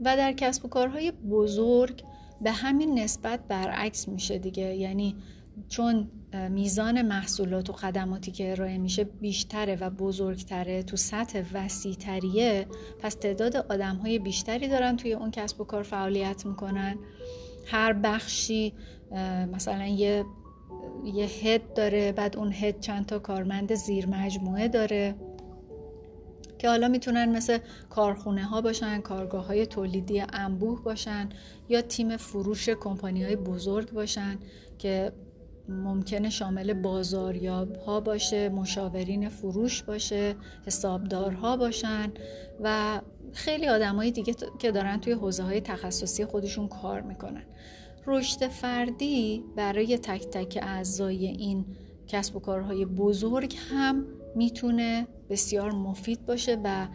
و 0.00 0.16
در 0.16 0.32
کسب 0.32 0.64
و 0.64 0.68
کارهای 0.68 1.10
بزرگ 1.10 2.02
به 2.40 2.50
همین 2.50 2.98
نسبت 2.98 3.40
برعکس 3.48 4.08
میشه 4.08 4.38
دیگه. 4.38 4.74
یعنی 4.74 5.16
چون 5.68 6.10
میزان 6.50 7.02
محصولات 7.02 7.70
و 7.70 7.72
خدماتی 7.72 8.30
که 8.30 8.50
ارائه 8.50 8.78
میشه 8.78 9.04
بیشتره 9.04 9.76
و 9.76 9.90
بزرگتره 9.90 10.82
تو 10.82 10.96
سطح 10.96 11.42
وسیعتریه 11.52 12.66
پس 12.98 13.14
تعداد 13.14 13.56
آدم 13.56 13.96
های 13.96 14.18
بیشتری 14.18 14.68
دارن 14.68 14.96
توی 14.96 15.12
اون 15.12 15.30
کسب 15.30 15.60
و 15.60 15.64
کار 15.64 15.82
فعالیت 15.82 16.46
می‌کنن. 16.46 16.98
هر 17.70 17.92
بخشی 17.92 18.74
مثلا 19.52 19.86
یه 19.86 20.24
یه 21.04 21.24
هد 21.24 21.74
داره 21.74 22.12
بعد 22.12 22.36
اون 22.36 22.52
هد 22.52 22.80
چند 22.80 23.06
تا 23.06 23.18
کارمند 23.18 23.74
زیر 23.74 24.06
مجموعه 24.06 24.68
داره 24.68 25.14
که 26.58 26.68
حالا 26.68 26.88
می‌تونن 26.88 27.36
مثل 27.36 27.58
کارخونه 27.90 28.44
ها 28.44 28.60
باشن 28.60 29.00
کارگاه 29.00 29.46
های 29.46 29.66
تولیدی 29.66 30.20
انبوه 30.32 30.82
باشن 30.82 31.28
یا 31.68 31.80
تیم 31.80 32.16
فروش 32.16 32.68
کمپانی 32.68 33.24
های 33.24 33.36
بزرگ 33.36 33.90
باشن 33.92 34.38
که 34.78 35.12
ممکنه 35.68 36.30
شامل 36.30 36.72
بازاریاب 36.72 37.76
ها 37.76 38.00
باشه 38.00 38.48
مشاورین 38.48 39.28
فروش 39.28 39.82
باشه 39.82 40.34
حسابدارها 40.66 41.56
باشن 41.56 42.12
و 42.60 43.00
خیلی 43.32 43.68
آدمای 43.68 44.10
دیگه 44.10 44.34
که 44.58 44.72
دارن 44.72 45.00
توی 45.00 45.12
حوزه 45.12 45.42
های 45.42 45.60
تخصصی 45.60 46.24
خودشون 46.24 46.68
کار 46.68 47.00
می‌کنن. 47.00 47.44
رشد 48.06 48.48
فردی 48.48 49.44
برای 49.56 49.98
تک 49.98 50.26
تک 50.26 50.58
اعضای 50.62 51.26
این 51.26 51.64
کسب 52.06 52.36
و 52.36 52.40
کارهای 52.40 52.84
بزرگ 52.84 53.56
هم 53.70 54.06
می‌تونه 54.34 55.06
بسیار 55.30 55.72
مفید 55.72 56.26
باشه 56.26 56.58
و 56.64 56.88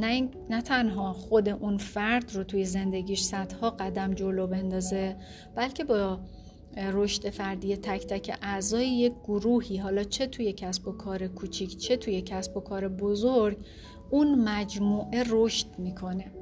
نه, 0.00 0.28
نه 0.50 0.62
تنها 0.62 1.12
خود 1.12 1.48
اون 1.48 1.76
فرد 1.76 2.34
رو 2.34 2.44
توی 2.44 2.64
زندگیش 2.64 3.22
صدها 3.22 3.70
قدم 3.70 4.14
جلو 4.14 4.46
بندازه 4.46 5.16
بلکه 5.54 5.84
با 5.84 6.20
رشد 6.76 7.30
فردی 7.30 7.76
تک 7.76 8.06
تک 8.06 8.38
اعضای 8.42 8.88
یک 8.88 9.12
گروهی 9.24 9.76
حالا 9.76 10.04
چه 10.04 10.26
توی 10.26 10.52
کسب 10.52 10.88
و 10.88 10.92
کار 10.92 11.26
کوچیک 11.26 11.76
چه 11.78 11.96
توی 11.96 12.22
کسب 12.22 12.56
و 12.56 12.60
کار 12.60 12.88
بزرگ 12.88 13.58
اون 14.12 14.48
مجموعه 14.48 15.24
رشد 15.30 15.78
می‌کنه. 15.78 16.32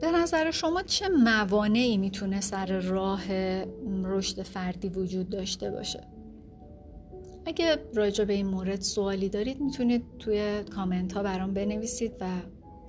به 0.00 0.10
نظر 0.12 0.50
شما 0.50 0.82
چه 0.82 1.08
موانعی 1.08 1.96
می‌تونه 1.96 2.40
سر 2.40 2.80
راه 2.80 3.32
رشد 4.04 4.42
فردی 4.42 4.88
وجود 4.88 5.28
داشته 5.28 5.70
باشه؟ 5.70 6.06
اگه 7.46 7.76
راجع 7.94 8.24
به 8.24 8.32
این 8.32 8.46
مورد 8.46 8.80
سوالی 8.80 9.28
دارید 9.28 9.60
می‌تونید 9.60 10.04
توی 10.18 10.62
کامنت 10.62 11.12
ها 11.12 11.22
برام 11.22 11.54
بنویسید 11.54 12.12
و 12.20 12.26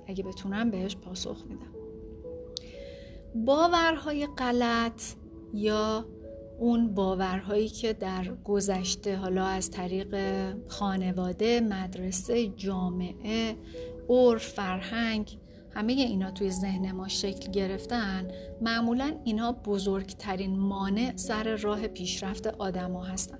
اگه 0.06 0.24
بتونم 0.24 0.70
بهش 0.70 0.96
پاسخ 0.96 1.44
میدم. 1.48 1.72
باورهای 3.34 4.26
غلط 4.26 5.02
یا 5.54 6.04
اون 6.62 6.94
باورهایی 6.94 7.68
که 7.68 7.92
در 7.92 8.24
گذشته 8.44 9.16
حالا 9.16 9.44
از 9.44 9.70
طریق 9.70 10.16
خانواده، 10.68 11.60
مدرسه، 11.60 12.48
جامعه، 12.48 13.56
عرف، 14.08 14.48
فرهنگ 14.48 15.38
همه 15.70 15.92
اینا 15.92 16.30
توی 16.30 16.50
ذهن 16.50 16.92
ما 16.92 17.08
شکل 17.08 17.50
گرفتن 17.50 18.28
معمولا 18.60 19.14
اینا 19.24 19.52
بزرگترین 19.52 20.58
مانع 20.58 21.12
سر 21.16 21.56
راه 21.56 21.86
پیشرفت 21.88 22.46
آدما 22.46 23.04
هستن. 23.04 23.38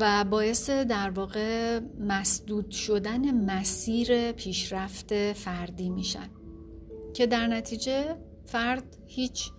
و 0.00 0.24
باعث 0.24 0.70
در 0.70 1.10
واقع 1.10 1.80
مسدود 2.00 2.70
شدن 2.70 3.30
مسیر 3.44 4.32
پیشرفت 4.32 5.32
فردی 5.32 5.90
میشن. 5.90 6.30
که 7.14 7.26
در 7.26 7.46
نتیجه 7.46 8.16
فرد 8.46 8.96
هیچ 9.06 9.50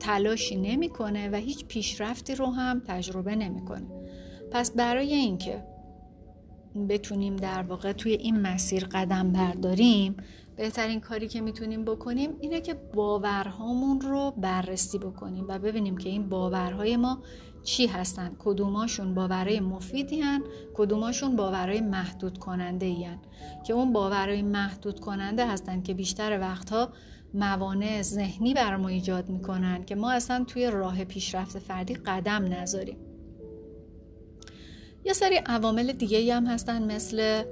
تلاشی 0.00 0.56
نمی‌کنه 0.56 1.30
و 1.30 1.34
هیچ 1.34 1.64
پیشرفتی 1.64 2.34
رو 2.34 2.46
هم 2.46 2.82
تجربه 2.86 3.36
نمی‌کنه 3.36 3.86
پس 4.50 4.70
برای 4.70 5.14
اینکه 5.14 5.64
بتونیم 6.88 7.36
در 7.36 7.62
واقع 7.62 7.92
توی 7.92 8.12
این 8.12 8.40
مسیر 8.40 8.84
قدم 8.84 9.32
برداریم 9.32 10.16
بهترین 10.56 11.00
کاری 11.00 11.28
که 11.28 11.40
می‌تونیم 11.40 11.84
بکنیم 11.84 12.30
اینه 12.40 12.60
که 12.60 12.74
باورهامون 12.74 14.00
رو 14.00 14.30
بررسی 14.36 14.98
بکنیم 14.98 15.44
و 15.48 15.58
ببینیم 15.58 15.96
که 15.96 16.08
این 16.08 16.28
باورهای 16.28 16.96
ما 16.96 17.22
چی 17.64 17.86
هستن 17.86 18.36
کدوماشون 18.38 19.14
باورهای 19.14 19.60
مفیدی 19.60 20.20
هن 20.20 20.42
کدوماشون 20.74 21.36
باورهای 21.36 21.80
محدود 21.80 22.38
کننده 22.38 22.94
هن. 22.94 23.18
که 23.66 23.72
اون 23.72 23.92
باورهای 23.92 24.42
محدود 24.42 25.00
کننده 25.00 25.46
هستن 25.46 25.82
که 25.82 25.94
بیشتر 25.94 26.40
وقتها 26.40 26.88
موانع 27.34 28.02
ذهنی 28.02 28.54
بر 28.54 28.76
ما 28.76 28.88
ایجاد 28.88 29.28
می‌کنن 29.28 29.84
که 29.84 29.94
ما 29.94 30.12
اصلا 30.12 30.44
توی 30.44 30.70
راه 30.70 31.04
پیشرفت 31.04 31.58
فردی 31.58 31.94
قدم 31.94 32.44
نذاریم. 32.44 32.96
یه 35.04 35.12
سری 35.12 35.36
عوامل 35.36 35.92
دیگه 35.92 36.34
هم 36.34 36.46
هستن 36.46 36.94
مثل 36.94 37.42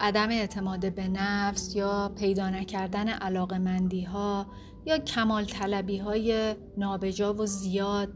عدم 0.00 0.28
اعتماد 0.28 0.94
به 0.94 1.08
نفس 1.08 1.76
یا 1.76 2.12
پیدا 2.18 2.50
نکردن 2.50 3.08
علاقمندی 3.08 4.02
ها 4.02 4.46
یا 4.86 4.98
کمال 4.98 5.44
طلبی 5.44 5.98
های 5.98 6.54
نابجا 6.78 7.34
و 7.34 7.46
زیاد 7.46 8.08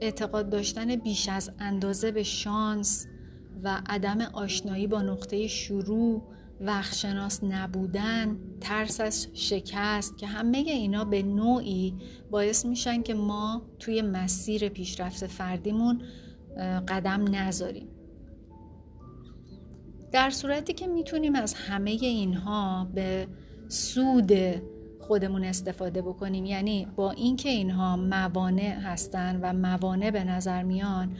اعتقاد 0.00 0.50
داشتن 0.50 0.96
بیش 0.96 1.28
از 1.28 1.50
اندازه 1.58 2.10
به 2.10 2.22
شانس 2.22 3.06
و 3.62 3.80
عدم 3.86 4.20
آشنایی 4.20 4.86
با 4.86 5.02
نقطه 5.02 5.46
شروع 5.46 6.22
وقتشناس 6.60 7.44
نبودن 7.44 8.38
ترس 8.60 9.00
از 9.00 9.28
شکست 9.34 10.18
که 10.18 10.26
همه 10.26 10.58
اینا 10.58 11.04
به 11.04 11.22
نوعی 11.22 11.94
باعث 12.30 12.66
میشن 12.66 13.02
که 13.02 13.14
ما 13.14 13.62
توی 13.78 14.02
مسیر 14.02 14.68
پیشرفت 14.68 15.26
فردیمون 15.26 16.02
قدم 16.88 17.34
نذاریم. 17.34 17.88
در 20.12 20.30
صورتی 20.30 20.72
که 20.72 20.86
می‌تونیم 20.86 21.34
از 21.34 21.54
همه 21.54 21.90
اینها 21.90 22.88
به 22.94 23.28
سود 23.68 24.32
خودمون 25.00 25.44
استفاده 25.44 26.02
بکنیم 26.02 26.44
یعنی 26.44 26.86
با 26.96 27.10
اینکه 27.10 27.48
اینها 27.48 27.96
موانع 27.96 28.78
هستن 28.78 29.40
و 29.42 29.52
موانع 29.52 30.10
به 30.10 30.24
نظر 30.24 30.62
میان 30.62 31.16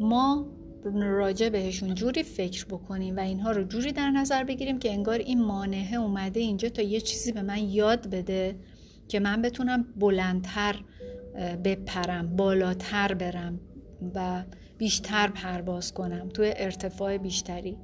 ما 0.00 0.46
راجع 0.84 1.48
بهشون 1.48 1.94
جوری 1.94 2.22
فکر 2.22 2.64
بکنیم 2.64 3.16
و 3.16 3.20
اینها 3.20 3.50
رو 3.50 3.64
جوری 3.64 3.92
در 3.92 4.10
نظر 4.10 4.44
بگیریم 4.44 4.78
که 4.78 4.90
انگار 4.90 5.18
این 5.18 5.42
مانعه 5.42 5.94
اومده 5.94 6.40
اینجا 6.40 6.68
تا 6.68 6.82
یه 6.82 7.00
چیزی 7.00 7.32
به 7.32 7.42
من 7.42 7.58
یاد 7.58 8.10
بده 8.10 8.56
که 9.08 9.20
من 9.20 9.42
بتونم 9.42 9.84
بلندتر 9.96 10.76
بپرم 11.64 12.36
بالاتر 12.36 13.14
برم 13.14 13.60
و 14.14 14.44
بیشتر 14.78 15.28
پرواز 15.28 15.94
کنم 15.94 16.28
توی 16.28 16.52
ارتفاع 16.56 17.18
بیشتری. 17.18 17.76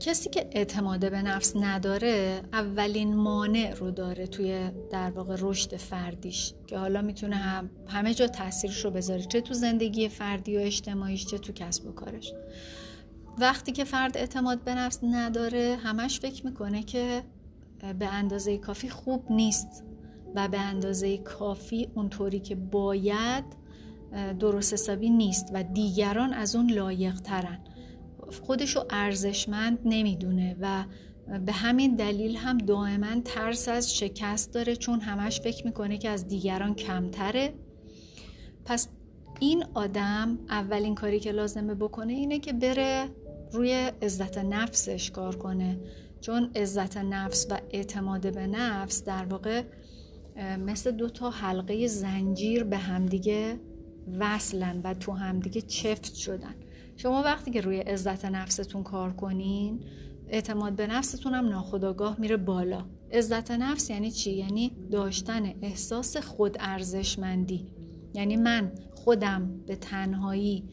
کسی 0.00 0.30
که 0.30 0.48
اعتماد 0.52 1.10
به 1.10 1.22
نفس 1.22 1.56
نداره 1.56 2.42
اولین 2.52 3.16
مانع 3.16 3.74
رو 3.74 3.90
داره 3.90 4.26
توی 4.26 4.70
در 4.90 5.10
واقع 5.10 5.36
رشد 5.38 5.76
فردیش 5.76 6.54
که 6.66 6.78
حالا 6.78 7.02
می‌تونه 7.02 7.36
هم 7.36 7.70
همه 7.88 8.14
جا 8.14 8.26
تاثیرش 8.26 8.84
رو 8.84 8.90
بذاره 8.90 9.22
چه 9.22 9.40
تو 9.40 9.54
زندگی 9.54 10.08
فردی 10.08 10.56
و 10.56 10.60
اجتماعیش 10.60 11.26
چه 11.26 11.38
تو 11.38 11.52
کسب 11.52 11.86
و 11.86 11.92
کارش. 11.92 12.32
وقتی 13.38 13.72
که 13.72 13.84
فرد 13.84 14.16
اعتماد 14.16 14.64
به 14.64 14.74
نفس 14.74 14.98
نداره 15.02 15.78
همش 15.82 16.20
فکر 16.20 16.46
می‌کنه 16.46 16.82
که 16.82 17.22
به 17.98 18.06
اندازه 18.06 18.58
کافی 18.58 18.88
خوب 18.88 19.32
نیست 19.32 19.84
و 20.34 20.48
به 20.48 20.58
اندازه 20.60 21.18
کافی 21.18 21.88
اونطوری 21.94 22.40
که 22.40 22.54
باید 22.54 23.44
درست 24.38 24.72
حسابی 24.72 25.10
نیست 25.10 25.50
و 25.54 25.62
دیگران 25.62 26.32
از 26.32 26.56
اون 26.56 26.70
لایق 26.70 27.20
ترن 27.20 27.58
خودشو 28.42 28.84
ارزشمند 28.90 29.78
نمی‌دونه 29.84 30.56
و 30.60 30.84
به 31.46 31.52
همین 31.52 31.96
دلیل 31.96 32.36
هم 32.36 32.58
دائما 32.58 33.20
ترس 33.24 33.68
از 33.68 33.96
شکست 33.96 34.54
داره 34.54 34.76
چون 34.76 35.00
همش 35.00 35.40
فکر 35.40 35.66
می‌کنه 35.66 35.98
که 35.98 36.08
از 36.08 36.28
دیگران 36.28 36.74
کمتره. 36.74 37.54
پس 38.64 38.88
این 39.40 39.64
آدم 39.74 40.38
اولین 40.48 40.94
کاری 40.94 41.20
که 41.20 41.32
لازمه 41.32 41.74
بکنه 41.74 42.12
اینه 42.12 42.38
که 42.38 42.52
بره 42.52 43.08
روی 43.52 43.90
عزت 44.02 44.38
نفسش 44.38 45.10
کار 45.10 45.36
کنه. 45.36 45.80
چون 46.20 46.50
عزت 46.56 46.96
نفس 46.96 47.46
و 47.50 47.58
اعتماد 47.70 48.34
به 48.34 48.46
نفس 48.46 49.04
در 49.04 49.24
واقع 49.24 49.62
مثل 50.58 50.90
دو 50.90 51.08
تا 51.08 51.30
حلقه 51.30 51.86
زنجیر 51.86 52.64
به 52.64 52.76
همدیگه 52.76 53.60
وصلن 54.18 54.80
و 54.84 54.94
تو 54.94 55.12
همدیگه 55.12 55.60
چفت 55.60 56.14
شدن. 56.14 56.54
شما 56.96 57.22
وقتی 57.22 57.50
که 57.50 57.60
روی 57.60 57.78
عزت 57.78 58.24
نفستون 58.24 58.82
کار 58.82 59.12
کنین 59.12 59.80
اعتماد 60.28 60.76
به 60.76 60.86
نفستون 60.86 61.34
هم 61.34 61.48
ناخداگاه 61.48 62.20
میره 62.20 62.36
بالا 62.36 62.84
عزت 63.12 63.50
نفس 63.50 63.90
یعنی 63.90 64.10
چی؟ 64.10 64.32
یعنی 64.32 64.72
داشتن 64.90 65.52
احساس 65.62 66.16
خود 66.16 66.56
ارزشمندی 66.60 67.66
یعنی 68.14 68.36
من 68.36 68.72
خودم 68.94 69.60
به 69.66 69.76
تنهایی 69.76 70.68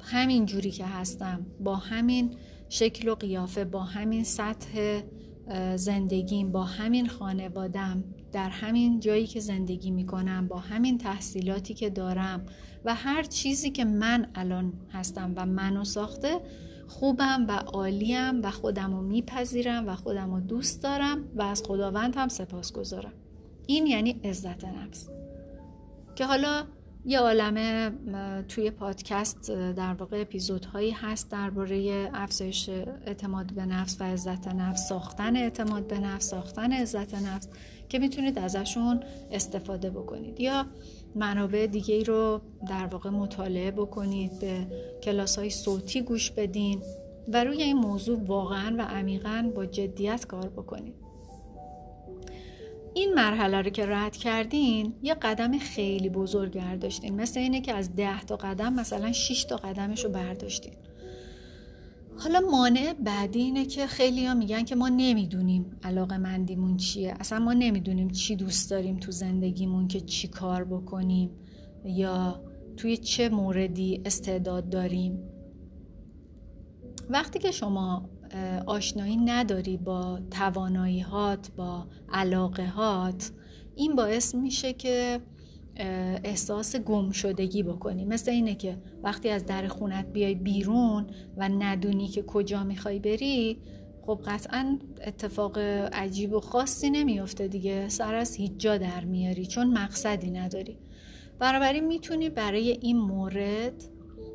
همین 0.00 0.46
جوری 0.46 0.70
که 0.70 0.86
هستم 0.86 1.46
با 1.60 1.76
همین 1.76 2.36
شکل 2.68 3.08
و 3.08 3.14
قیافه 3.14 3.64
با 3.64 3.82
همین 3.82 4.24
سطح 4.24 5.02
زندگیم 5.76 6.52
با 6.52 6.64
همین 6.64 7.08
خانوادم 7.08 8.04
در 8.32 8.48
همین 8.48 9.00
جایی 9.00 9.26
که 9.26 9.40
زندگی 9.40 9.90
می‌کنم 9.90 10.48
با 10.48 10.58
همین 10.58 10.98
تحصیلاتی 10.98 11.74
که 11.74 11.90
دارم 11.90 12.46
و 12.86 12.94
هر 12.94 13.22
چیزی 13.22 13.70
که 13.70 13.84
من 13.84 14.26
الان 14.34 14.72
هستم 14.92 15.32
و 15.36 15.46
منو 15.46 15.84
ساخته 15.84 16.40
خوبم 16.88 17.46
و 17.48 17.52
عالیم 17.52 18.42
و 18.42 18.50
خودم 18.50 18.94
رو 18.94 19.02
میپذیرم 19.02 19.88
و 19.88 19.96
خودم 19.96 20.34
رو 20.34 20.40
دوست 20.40 20.82
دارم 20.82 21.24
و 21.36 21.42
از 21.42 21.62
خداوند 21.66 22.16
هم 22.16 22.28
سپاس 22.28 22.72
گذارم 22.72 23.12
این 23.66 23.86
یعنی 23.86 24.20
عزت 24.24 24.64
نفس. 24.64 25.08
که 26.14 26.24
حالا 26.24 26.64
یه 27.08 27.18
عالمه 27.18 27.90
توی 28.48 28.70
پادکست 28.70 29.50
در 29.50 29.92
واقع 29.92 30.20
اپیزودهایی 30.20 30.90
هست 30.90 31.30
درباره 31.30 32.08
افزایش 32.14 32.68
اعتماد 33.06 33.52
به 33.52 33.66
نفس 33.66 34.00
و 34.00 34.04
عزت 34.04 34.48
نفس 34.48 34.88
ساختن 34.88 35.36
اعتماد 35.36 35.86
به 35.86 35.98
نفس 35.98 36.30
ساختن 36.30 36.72
عزت 36.72 37.14
نفس 37.14 37.48
که 37.88 37.98
می‌تونید 37.98 38.38
ازشون 38.38 39.00
استفاده 39.30 39.90
بکنید. 39.90 40.40
یا 40.40 40.66
منابع 41.14 41.66
دیگه 41.66 41.94
ای 41.94 42.04
رو 42.04 42.40
در 42.68 42.86
واقع 42.86 43.10
مطالعه 43.10 43.70
بکنید 43.70 44.38
به 44.38 44.66
کلاس 45.02 45.38
های 45.38 45.50
صوتی 45.50 46.02
گوش 46.02 46.30
بدین 46.30 46.82
و 47.28 47.44
روی 47.44 47.62
این 47.62 47.76
موضوع 47.76 48.20
واقعا 48.26 48.76
و 48.78 48.82
عمیقا 48.82 49.50
با 49.54 49.66
جدیت 49.66 50.26
کار 50.26 50.48
بکنید. 50.48 51.05
این 52.96 53.14
مرحله 53.14 53.62
رو 53.62 53.70
که 53.70 53.86
رد 53.86 54.16
کردین 54.16 54.94
یه 55.02 55.14
قدم 55.14 55.58
خیلی 55.58 56.08
بزرگ 56.08 56.54
برداشتین. 56.54 57.20
مثل 57.20 57.40
اینه 57.40 57.60
که 57.60 57.74
از 57.74 57.96
ده 57.96 58.20
تا 58.20 58.36
قدم 58.36 58.72
مثلا 58.74 59.12
6 59.12 59.44
تا 59.44 59.56
قدمش 59.56 60.04
رو 60.04 60.10
برداشتین. 60.10 60.72
حالا 62.18 62.40
مانع 62.40 62.92
بعدی 62.92 63.40
اینه 63.42 63.64
که 63.64 63.86
خیلی 63.86 64.26
ها 64.26 64.34
میگن 64.34 64.62
که 64.62 64.74
ما 64.76 64.88
نمی‌دونیم 64.88 65.76
علاقه 65.82 66.18
مندیمون 66.18 66.76
چیه. 66.76 67.14
اصلا 67.20 67.38
ما 67.38 67.52
نمی‌دونیم 67.52 68.08
چی 68.08 68.36
دوست 68.36 68.70
داریم 68.70 68.96
تو 68.96 69.12
زندگیمون 69.12 69.88
که 69.88 70.00
چی 70.00 70.28
کار 70.28 70.64
بکنیم 70.64 71.30
یا 71.84 72.40
توی 72.76 72.96
چه 72.96 73.28
موردی 73.28 74.02
استعداد 74.04 74.68
داریم. 74.68 75.18
وقتی 77.10 77.38
که 77.38 77.50
شما 77.50 78.08
آشنایی 78.66 79.16
نداری 79.16 79.76
با 79.76 80.20
توانایی 80.30 81.00
هات 81.00 81.50
با 81.56 81.86
علاقه 82.12 82.66
هات 82.66 83.30
این 83.74 83.96
باعث 83.96 84.34
میشه 84.34 84.72
که 84.72 85.20
احساس 86.24 86.76
گم 86.76 87.10
شدگی 87.10 87.62
بکنی. 87.62 88.04
مثل 88.04 88.30
اینه 88.30 88.54
که 88.54 88.78
وقتی 89.02 89.28
از 89.28 89.46
در 89.46 89.68
خونت 89.68 90.12
بیای 90.12 90.34
بیرون 90.34 91.06
و 91.36 91.48
ندونی 91.48 92.08
که 92.08 92.22
کجا 92.22 92.64
می‌خوای 92.64 92.98
بری 92.98 93.58
خب 94.06 94.20
قطعا 94.26 94.78
اتفاق 95.06 95.58
عجیب 95.92 96.32
و 96.32 96.40
خاصی 96.40 96.90
نمیافته 96.90 97.48
دیگه. 97.48 97.88
سر 97.88 98.14
از 98.14 98.36
هیچ 98.36 98.52
جا 98.58 98.78
در 98.78 99.04
میاری 99.04 99.46
چون 99.46 99.78
مقصدی 99.78 100.30
نداری. 100.30 100.78
بنابراین 101.38 101.86
می‌تونی 101.86 102.30
برای 102.30 102.70
این 102.70 102.98
مورد 102.98 103.84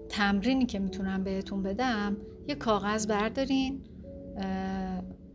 تمرینی 0.10 0.66
که 0.66 0.80
می‌تونم 0.80 1.24
بهتون 1.24 1.64
بدم 1.64 2.18
یه 2.48 2.56
کاغذ 2.56 3.08
بردارین 3.08 3.82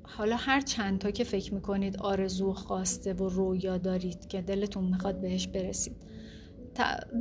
حالا 0.02 0.36
هر 0.36 0.60
چند 0.60 0.98
تا 0.98 1.10
که 1.10 1.24
فکر 1.24 1.54
می‌کنید 1.54 1.96
آرزو 1.96 2.52
خواسته 2.52 3.12
و 3.12 3.28
رویا 3.28 3.78
دارید 3.78 4.26
که 4.26 4.42
دلتون 4.42 4.84
می‌خواد 4.84 5.20
بهش 5.20 5.46
برسید 5.46 5.96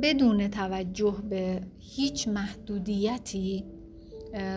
بدون 0.02 0.48
توجه 0.48 1.16
به 1.30 1.60
هیچ 1.78 2.28
محدودیتی 2.28 3.64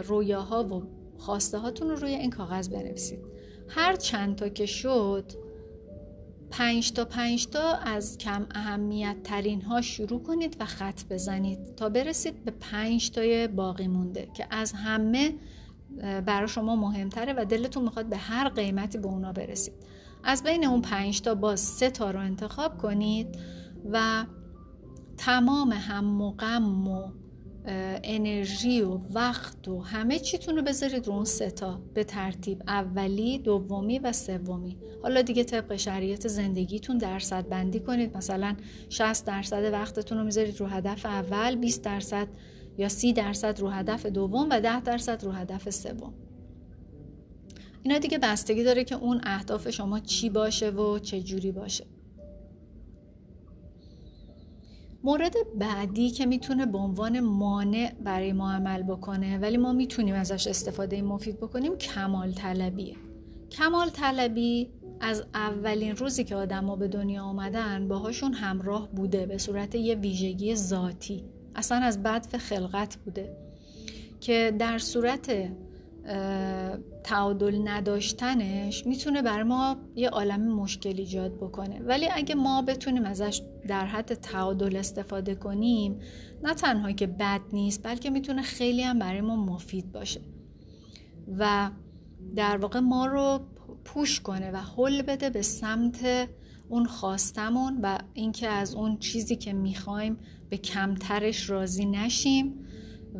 رویاها 0.07 0.63
و 0.63 0.83
خواسته 1.17 1.57
هاتون 1.57 1.89
رو 1.89 1.95
روی 1.95 2.11
این 2.11 2.29
کاغذ 2.29 2.69
بنویسید. 2.69 3.19
هر 3.67 3.95
چند 3.95 4.35
تا 4.35 4.49
که 4.49 4.65
شد 4.65 5.31
پنج 6.51 6.91
تا 6.91 7.05
پنج 7.05 7.47
تا 7.47 7.73
از 7.73 8.17
کم 8.17 8.45
اهمیت 8.55 9.15
ترین 9.23 9.61
ها 9.61 9.81
شروع 9.81 10.23
کنید 10.23 10.57
و 10.59 10.65
خط 10.65 11.01
بزنید 11.09 11.75
تا 11.75 11.89
برسید 11.89 12.45
به 12.45 12.51
پنج 12.51 13.09
تای 13.09 13.47
باقی 13.47 13.87
مونده 13.87 14.27
که 14.33 14.47
از 14.49 14.73
همه 14.73 15.35
برای 16.25 16.47
شما 16.47 16.75
مهمتره 16.75 17.33
و 17.37 17.45
دلتون 17.45 17.83
می‌خواد 17.83 18.05
به 18.05 18.17
هر 18.17 18.49
قیمتی 18.49 18.97
به 18.97 19.07
اونا 19.07 19.33
برسید. 19.33 19.73
از 20.23 20.43
بین 20.43 20.65
اون 20.65 20.81
پنج 20.81 21.21
تا 21.21 21.35
باز 21.35 21.59
سه 21.59 21.89
تا 21.89 22.11
رو 22.11 22.19
انتخاب 22.19 22.77
کنید 22.77 23.27
و 23.91 24.25
تمام 25.17 25.71
هم 25.71 26.21
و 26.21 26.31
غم 26.31 26.87
و 26.87 27.11
انرژی 27.65 28.81
و 28.81 28.99
وقت 29.13 29.67
و 29.67 29.81
همه 29.81 30.19
چیتون 30.19 30.55
رو 30.55 30.61
بذارید 30.61 31.07
رو 31.07 31.13
اون 31.13 31.25
ستا 31.25 31.81
به 31.93 32.03
ترتیب 32.03 32.63
اولی 32.67 33.37
دومی 33.37 33.99
و 33.99 34.13
سومی. 34.13 34.77
حالا 35.03 35.21
دیگه 35.21 35.43
طبق 35.43 35.75
شریعت 35.75 36.27
زندگیتون 36.27 36.97
درصد 36.97 37.49
بندی 37.49 37.79
کنید. 37.79 38.17
مثلا 38.17 38.55
60 38.89 39.25
درصد 39.25 39.73
وقتتون 39.73 40.17
رو 40.17 40.23
می‌ذارید 40.23 40.59
رو 40.59 40.65
هدف 40.65 41.05
اول 41.05 41.55
20 41.55 41.83
درصد 41.83 42.27
یا 42.77 42.89
30 42.89 43.13
درصد 43.13 43.59
رو 43.59 43.69
هدف 43.69 44.05
دوم 44.05 44.47
و 44.49 44.59
10 44.59 44.81
درصد 44.81 45.23
رو 45.23 45.31
هدف 45.31 45.69
سوم. 45.69 46.13
اینا 47.83 47.97
دیگه 47.97 48.17
بستگی 48.17 48.63
داره 48.63 48.83
که 48.83 48.95
اون 48.95 49.21
اهداف 49.23 49.69
شما 49.69 49.99
چی 49.99 50.29
باشه 50.29 50.69
و 50.69 50.99
چه 50.99 51.21
جوری 51.21 51.51
باشه. 51.51 51.85
مورد 55.03 55.33
بعدی 55.59 56.09
که 56.09 56.25
می‌تونه 56.25 56.65
به 56.65 56.77
عنوان 56.77 57.19
مانع 57.19 57.93
برای 58.03 58.33
ما 58.33 58.51
عمل 58.51 58.83
بکنه 58.83 59.37
ولی 59.37 59.57
ما 59.57 59.73
می‌تونیم 59.73 60.15
ازش 60.15 60.47
استفاده 60.47 61.01
مفید 61.01 61.37
بکنیم 61.37 61.77
کمال 61.77 62.31
طلبیه. 62.31 62.95
کمال 63.51 63.89
طلبی 63.89 64.69
از 64.99 65.23
اولین 65.33 65.95
روزی 65.95 66.23
که 66.23 66.35
آدما 66.35 66.75
به 66.75 66.87
دنیا 66.87 67.23
آمدن 67.23 67.87
باهاشون 67.87 68.33
همراه 68.33 68.89
بوده 68.91 69.25
به 69.25 69.37
صورت 69.37 69.75
یه 69.75 69.95
ویژگی 69.95 70.55
ذاتی. 70.55 71.23
اصلا 71.55 71.77
از 71.77 72.03
بدف 72.03 72.37
خلقت 72.37 72.97
بوده. 73.05 73.37
که 74.19 74.55
در 74.59 74.77
صورت 74.77 75.49
تعادل 77.03 77.67
نداشتنش 77.67 78.85
می‌تونه 78.85 79.21
بر 79.21 79.43
ما 79.43 79.77
یه 79.95 80.09
عالم 80.09 80.55
مشکل 80.55 80.93
ایجاد 80.97 81.37
بکنه. 81.37 81.79
ولی 81.79 82.07
اگه 82.11 82.35
ما 82.35 82.61
بتونیم 82.61 83.05
ازش 83.05 83.41
در 83.67 83.85
حد 83.85 84.13
تعادل 84.13 84.75
استفاده 84.75 85.35
کنیم 85.35 85.99
نه 86.43 86.53
تنها 86.53 86.91
که 86.91 87.07
بد 87.07 87.41
نیست 87.53 87.83
بلکه 87.83 88.09
می‌تونه 88.09 88.41
خیلی 88.41 88.83
هم 88.83 88.99
برای 88.99 89.21
ما 89.21 89.35
مفید 89.35 89.91
باشه. 89.91 90.21
و 91.37 91.71
در 92.35 92.57
واقع 92.57 92.79
ما 92.79 93.05
رو 93.05 93.39
پوش 93.85 94.19
کنه 94.19 94.51
و 94.51 94.57
حل 94.57 95.01
بده 95.01 95.29
به 95.29 95.41
سمت 95.41 96.29
اون 96.69 96.85
خواستمون 96.85 97.79
و 97.83 97.97
اینکه 98.13 98.47
از 98.47 98.75
اون 98.75 98.97
چیزی 98.97 99.35
که 99.35 99.53
می‌خوایم 99.53 100.17
به 100.49 100.57
کمترش 100.57 101.49
راضی 101.49 101.85
نشیم. 101.85 102.65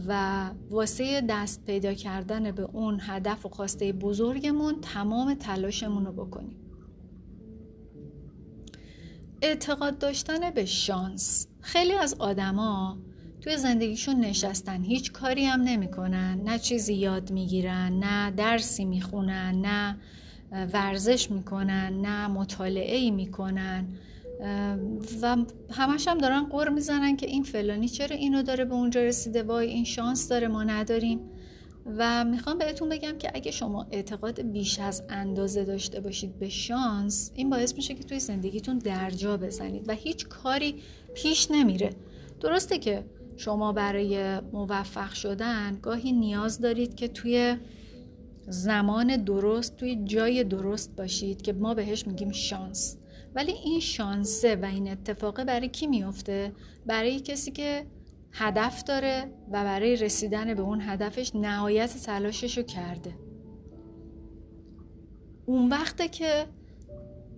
و 0.08 0.50
واسه 0.70 1.22
دست 1.30 1.66
پیدا 1.66 1.94
کردن 1.94 2.52
به 2.52 2.64
اون 2.64 3.00
هدف 3.02 3.46
و 3.46 3.50
خواسته 3.50 3.94
بزرگمون 3.94 4.82
تمام 4.82 5.34
تلاشمون 5.34 6.06
رو 6.06 6.12
بکنیم. 6.12 6.56
اعتقاد 9.42 9.98
داشتن 9.98 10.52
به 10.52 10.66
شانس. 10.66 11.48
خیلی 11.62 11.94
از 11.94 12.16
آدما 12.20 12.98
توی 13.42 13.58
زندگیشون 13.58 14.20
نشستن. 14.20 14.84
هیچ 14.84 15.12
کاری 15.12 15.46
هم 15.46 15.62
نمی‌کنن. 15.62 16.42
نه 16.44 16.60
چیزی 16.60 16.94
یاد 16.94 17.32
می‌گیرن 17.32 18.00
نه 18.00 18.32
درسی 18.32 18.86
می‌خونن 18.86 19.62
نه 19.62 19.98
ورزش 20.52 21.32
می‌کنن 21.32 22.02
نه 22.02 22.28
مطالعه 22.28 22.96
ای 22.96 23.12
می‌کنن. 23.12 23.88
و 25.22 25.38
همش 25.72 26.08
هم 26.08 26.18
دارن 26.18 26.44
قر 26.44 26.70
می‌زنن 26.70 27.18
که 27.18 27.28
این 27.28 27.44
فلانی 27.44 27.90
چرا 27.90 28.16
اینو 28.16 28.44
داره 28.44 28.66
به 28.66 28.74
اونجا 28.74 29.02
رسیده؟ 29.04 29.44
وای 29.44 29.68
این 29.68 29.84
شانس 29.84 30.28
داره 30.28 30.48
ما 30.48 30.64
نداریم. 30.64 31.20
و 31.98 32.26
می‌خوام 32.26 32.58
بهتون 32.58 32.90
بگم 32.90 33.18
که 33.18 33.32
اگه 33.34 33.52
شما 33.52 33.88
اعتقاد 33.92 34.42
بیش 34.42 34.80
از 34.80 35.04
اندازه 35.10 35.66
داشته 35.66 36.00
باشید 36.00 36.40
به 36.40 36.50
شانس 36.50 37.32
این 37.36 37.50
باعث 37.50 37.76
میشه 37.76 37.94
که 37.94 38.04
توی 38.04 38.20
زندگیتون 38.20 38.78
درجا 38.78 39.38
بزنید 39.38 39.90
و 39.90 39.94
هیچ 39.94 40.28
کاری 40.28 40.76
پیش 41.14 41.52
نمیره. 41.52 41.90
درسته 42.40 42.78
که 42.78 43.06
شما 43.38 43.74
برای 43.74 44.40
موفق 44.40 45.14
شدن 45.14 45.80
گاهی 45.82 46.12
نیاز 46.12 46.60
دارید 46.60 46.96
که 46.96 47.08
توی 47.08 47.58
زمان 48.48 49.16
درست 49.16 49.78
توی 49.78 49.96
جای 50.04 50.44
درست 50.44 50.96
باشید 50.96 51.42
که 51.42 51.54
ما 51.54 51.74
بهش 51.74 52.08
میگیم 52.08 52.32
شانس. 52.32 52.98
ولی 53.36 53.52
این 53.52 53.80
شانسه 53.80 54.56
و 54.56 54.66
این 54.66 54.92
اتفاقه 54.92 55.44
برای 55.44 55.70
کی 55.70 55.88
میفته 55.88 56.52
برای 56.86 57.20
کسی 57.20 57.52
که 57.52 57.86
هدف 58.32 58.84
داره 58.84 59.32
و 59.52 59.64
برای 59.64 59.96
رسیدن 59.96 60.54
به 60.54 60.62
اون 60.62 60.82
هدفش 60.82 61.36
نهایت 61.36 61.98
تلاشش 61.98 62.58
رو 62.58 62.64
کرده. 62.64 63.14
اون 65.46 65.70
وقته 65.70 66.08
که 66.08 66.46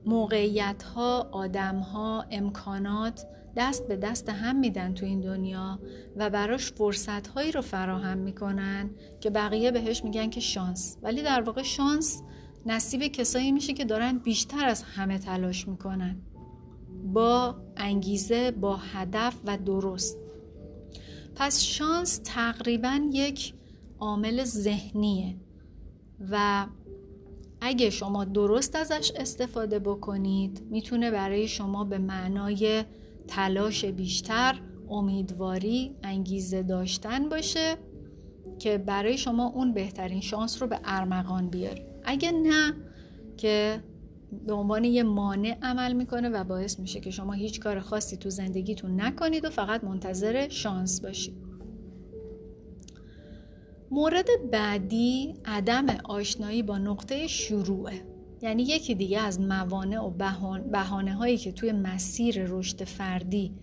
موقعیت 0.06 0.84
ها 0.84 1.30
آدم 1.32 1.80
ها 1.80 2.26
امکانات 2.32 3.26
دست 3.56 3.88
به 3.88 3.96
دست 3.96 4.30
هم 4.30 4.60
میدن 4.60 4.94
تو 4.94 5.06
این 5.06 5.22
دنیا 5.22 5.80
و 6.16 6.30
براش 6.30 6.72
فرصت 6.72 7.28
هایی 7.28 7.52
رو 7.52 7.62
فراهم 7.62 8.18
می‌کنن 8.18 8.90
که 9.20 9.30
بقیه 9.30 9.72
بهش 9.72 10.04
میگن 10.04 10.30
که 10.30 10.40
شانس. 10.40 10.98
ولی 11.02 11.22
در 11.22 11.42
واقع 11.42 11.64
شانس 11.64 12.24
نصیب 12.66 13.02
کسایی 13.08 13.52
میشه 13.52 13.74
که 13.74 13.86
دارن 13.86 14.18
بیشتر 14.18 14.66
از 14.66 14.84
همه 14.84 15.18
تلاش 15.18 15.68
می‌کنن. 15.68 16.22
با 17.14 17.56
انگیزه 17.78 18.52
با 18.52 18.76
هدف 18.76 19.36
و 19.46 19.58
درست. 19.58 20.18
پس 21.36 21.62
شانس 21.62 22.22
تقریبا 22.24 23.00
یک 23.14 23.54
عامل 24.00 24.44
ذهنیه 24.44 25.36
و 26.32 26.66
اگه 27.62 27.90
شما 27.90 28.26
درست 28.26 28.76
ازش 28.76 29.12
استفاده 29.16 29.80
بکنید 29.80 30.64
می‌تونه 30.70 31.12
برای 31.12 31.48
شما 31.48 31.84
به 31.84 31.98
معنای 31.98 32.84
تلاش 33.28 33.86
بیشتر 33.86 34.62
امیدواری 34.90 35.96
انگیزه 36.04 36.64
داشتن 36.64 37.30
باشه 37.30 37.76
که 38.60 38.78
برای 38.78 39.18
شما 39.18 39.46
اون 39.46 39.74
بهترین 39.74 40.22
شانس 40.22 40.62
رو 40.62 40.68
به 40.68 40.80
ارمغان 40.84 41.50
بیاره. 41.50 41.91
اگه 42.06 42.32
نه 42.32 42.74
که 43.38 43.84
به 44.48 44.54
عنوان 44.54 44.84
یه 44.84 45.04
مانع 45.04 45.58
عمل 45.62 45.94
می‌کنه 45.94 46.30
و 46.30 46.44
باعث 46.44 46.80
میشه 46.80 47.00
که 47.00 47.12
شما 47.12 47.34
هیچ 47.34 47.60
کار 47.60 47.80
خاصی 47.80 48.18
تو 48.18 48.30
زندگیتون 48.30 49.02
نکنید 49.02 49.46
و 49.46 49.50
فقط 49.50 49.84
منتظر 49.84 50.50
شانس 50.50 51.02
باشید. 51.02 51.36
مورد 53.92 54.28
بعدی 54.52 55.34
عدم 55.46 55.86
آشنایی 56.04 56.64
با 56.64 56.78
نقطه 56.78 57.28
شروعه. 57.28 58.02
یعنی 58.42 58.64
یکی 58.64 58.96
دیگه 58.96 59.20
از 59.20 59.42
موانع 59.42 60.00
و 60.00 60.10
بهانه 60.72 61.14
هایی 61.14 61.38
که 61.38 61.52
توی 61.52 61.72
مسیر 61.72 62.46
رشد 62.46 62.84
فردی 62.84 63.54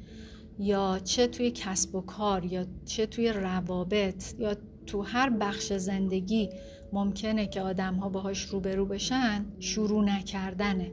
یا 0.59 0.98
چه 1.05 1.27
توی 1.27 1.51
کسب 1.51 1.94
و 1.94 2.01
کار 2.01 2.44
یا 2.44 2.66
چه 2.85 3.07
توی 3.07 3.33
روابط 3.33 4.35
یا 4.38 4.57
تو 4.87 5.03
هر 5.03 5.31
بخش 5.31 5.72
زندگی 5.72 6.51
ممکنه 6.92 7.46
که 7.46 7.61
آدم 7.61 7.94
ها 7.94 8.09
باهاش 8.09 8.44
روبرو 8.44 8.87
بشن 8.87 9.46
شروع 9.61 10.05
نکردنه. 10.05 10.92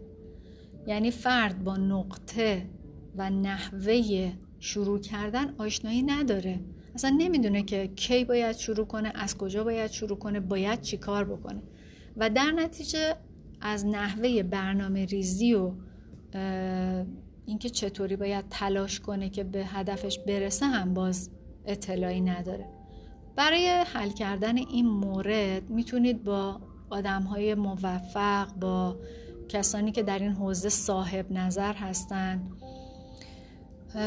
یعنی 0.88 1.12
فرد 1.12 1.64
با 1.64 1.78
نقطه 1.78 2.70
و 3.16 3.30
نحوه 3.30 4.32
شروع 4.60 5.00
کردن 5.00 5.56
آشنایی 5.58 6.04
نداره. 6.04 6.60
اصلا 6.96 7.16
نمی‌دونه 7.18 7.64
که 7.64 7.88
کی 7.88 8.26
باید 8.26 8.56
شروع 8.56 8.86
کنه 8.86 9.12
از 9.16 9.38
کجا 9.38 9.64
باید 9.64 9.92
شروع 9.92 10.18
کنه 10.18 10.40
باید 10.40 10.82
چی 10.82 10.98
کار 10.98 11.24
بکنه. 11.24 11.62
و 12.18 12.30
در 12.30 12.52
نتیجه 12.52 13.16
از 13.62 13.86
نحوه 13.86 14.44
برنامه 14.44 15.06
ریزی 15.06 15.54
و 15.54 15.72
اینکه 17.46 17.70
چطوری 17.70 18.16
باید 18.16 18.46
تلاش 18.50 19.00
کنه 19.00 19.30
که 19.30 19.44
به 19.44 19.66
هدفش 19.66 20.20
برسه 20.20 20.66
هم 20.66 20.94
باز 20.94 21.30
اطلاعی 21.66 22.22
نداره. 22.22 22.66
برای 23.36 23.68
حل 23.68 24.10
کردن 24.10 24.58
این 24.58 24.88
مورد 24.88 25.70
می‌تونید 25.70 26.24
با 26.24 26.60
آدم 26.90 27.22
های 27.22 27.56
موفق 27.56 28.54
با 28.54 28.98
کسانی 29.50 29.92
که 29.92 30.04
در 30.04 30.20
این 30.20 30.32
حوزه 30.32 30.70
صاحب 30.70 31.32
نظر 31.32 31.74
هستند 31.74 32.52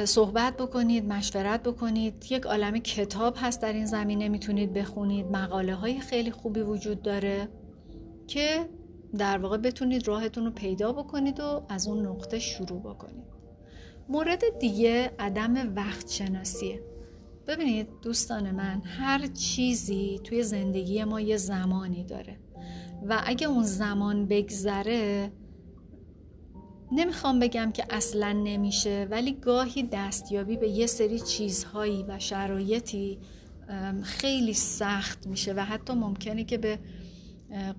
صحبت 0.05 0.57
بکنید 0.57 1.13
مشورت 1.13 1.63
بکنید. 1.63 2.27
یک 2.31 2.47
عالم 2.47 2.79
کتاب 2.79 3.37
هست 3.41 3.63
در 3.63 3.73
این 3.73 3.87
زمینه 3.87 4.29
می‌تونید 4.29 4.73
بخونید. 4.73 5.27
مقاله 5.27 5.75
های 5.75 6.01
خیلی 6.01 6.31
خوبی 6.31 6.61
وجود 6.61 7.03
داره 7.03 7.49
که 8.27 8.69
در 9.19 9.39
واقع 9.39 9.57
بتونید 9.57 10.09
راهتون 10.09 10.45
رو 10.45 10.51
پیدا 10.51 10.93
بکنید 10.93 11.41
و 11.41 11.63
از 11.69 11.89
اون 11.89 12.07
نقطه 12.07 12.39
شروع 12.39 12.81
بکنید. 12.81 13.25
مورد 14.09 14.59
دیگه 14.59 15.11
عدم 15.19 15.75
وقت 15.77 16.11
شناسیه 16.11 16.83
ببینید 17.49 17.89
دوستان 18.03 18.51
من 18.51 18.83
هر 18.85 19.27
چیزی 19.27 20.21
توی 20.25 20.43
زندگی 20.43 21.05
ما 21.05 21.21
یه 21.21 21.37
زمانی 21.37 22.05
داره. 22.05 22.37
و 23.09 23.23
اگه 23.27 23.47
اون 23.47 23.63
زمان 23.63 24.27
بگذره 24.27 25.33
نمی‌خوام 26.93 27.39
بگم 27.39 27.73
که 27.73 27.85
اصلا 27.91 28.33
نمیشه 28.33 29.09
ولی 29.11 29.33
گاهی 29.33 29.83
دستیابی 29.83 30.57
به 30.57 30.69
یه 30.69 30.87
سری 30.87 31.21
چیزهایی 31.21 32.05
و 32.09 32.19
شرایطی 32.19 33.19
خیلی 34.03 34.55
سخت 34.55 35.27
میشه 35.27 35.53
و 35.53 35.61
حتی 35.61 35.93
ممکنه 35.93 36.45
که 36.45 36.59
به 36.59 36.79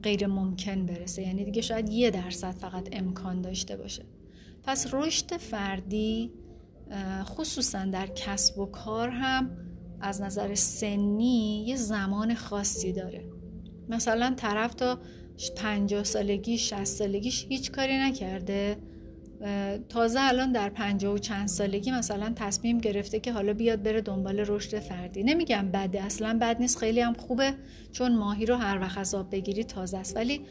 غیر 0.03 0.27
ممکن 0.27 0.85
برسه. 0.85 1.21
یعنی 1.21 1.45
دیگه 1.45 1.61
شاید 1.61 1.89
یه 1.89 2.11
درصد 2.11 2.51
فقط 2.51 2.89
امکان 2.91 3.41
داشته 3.41 3.77
باشه. 3.77 4.05
پس 4.63 4.93
رشد 4.93 5.37
فردی 5.37 6.31
خصوصا 7.23 7.85
در 7.85 8.07
کسب 8.07 8.59
و 8.59 8.65
کار 8.65 9.09
هم 9.09 9.51
از 10.01 10.21
نظر 10.21 10.55
سنی 10.55 11.65
یه 11.67 11.75
زمان 11.75 12.33
خاصی 12.33 12.93
داره. 12.93 13.23
مثلا 13.89 14.33
طرف 14.37 14.73
تا 14.73 14.99
پنجاه 15.57 16.03
سالگی 16.03 16.57
شست 16.57 16.97
سالگیش 16.97 17.45
هیچ 17.49 17.71
کاری 17.71 17.97
نکرده. 17.97 18.77
تازه 19.89 20.19
الان 20.21 20.51
در 20.51 20.69
پنجاه 20.69 21.13
و 21.13 21.17
چند 21.17 21.47
سالگی 21.47 21.91
مثلا 21.91 22.33
تصمیم 22.35 22.77
گرفته 22.77 23.19
که 23.19 23.33
حالا 23.33 23.53
بیاد 23.53 23.83
بره 23.83 24.01
دنبال 24.01 24.39
رشد 24.39 24.79
فردی. 24.79 25.23
نمیگم 25.23 25.71
بده 25.73 26.03
اصلا 26.03 26.37
بد 26.41 26.59
نیست 26.59 26.77
خیلی 26.77 27.01
هم 27.01 27.13
خوبه 27.13 27.53
چون 27.91 28.15
ماهی 28.15 28.45
رو 28.45 28.55
هر 28.55 28.79
وقت 28.79 28.97
از 28.97 29.15
آب 29.15 29.31
بگیری 29.31 29.63
تازه 29.63 29.97
است. 29.97 30.15
ولی 30.15 30.41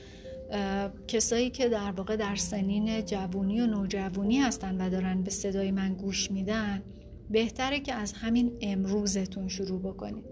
کسایی 1.08 1.50
که 1.50 1.68
در 1.68 1.90
واقع 1.90 2.16
در 2.16 2.36
سنین 2.36 3.04
جوونی 3.04 3.60
و 3.60 3.66
نوجوونی 3.66 4.38
هستن 4.38 4.80
و 4.80 4.90
دارن 4.90 5.22
به 5.22 5.30
صدای 5.30 5.70
من 5.70 5.94
گوش 5.94 6.30
میدن 6.30 6.82
بهتره 7.30 7.80
که 7.80 7.94
از 7.94 8.12
همین 8.12 8.52
امروزتون 8.60 9.48
شروع 9.48 9.80
بکنید. 9.80 10.24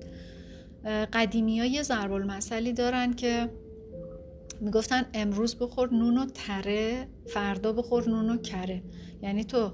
قدیمی 1.13 1.61
های 1.61 1.83
ضرب 1.83 2.13
المثلی 2.13 2.73
دارن 2.73 3.15
که 3.15 3.51
می‌گفتن 4.61 5.07
امروز 5.15 5.57
بخور 5.57 5.95
نون 5.95 6.27
تره 6.35 7.09
فردا 7.27 7.73
بخور 7.73 8.09
نون 8.09 8.39
کره. 8.39 8.83
یعنی 9.23 9.45
تو 9.45 9.73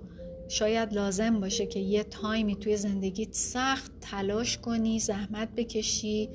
شاید 0.48 0.92
لازم 0.94 1.40
باشه 1.40 1.66
که 1.66 1.80
یه 1.80 2.04
تایمی 2.04 2.56
توی 2.56 2.76
زندگیت 2.76 3.34
سخت 3.34 3.92
تلاش 4.00 4.58
کنی 4.58 4.98
زحمت 4.98 5.48
بکشی 5.56 6.28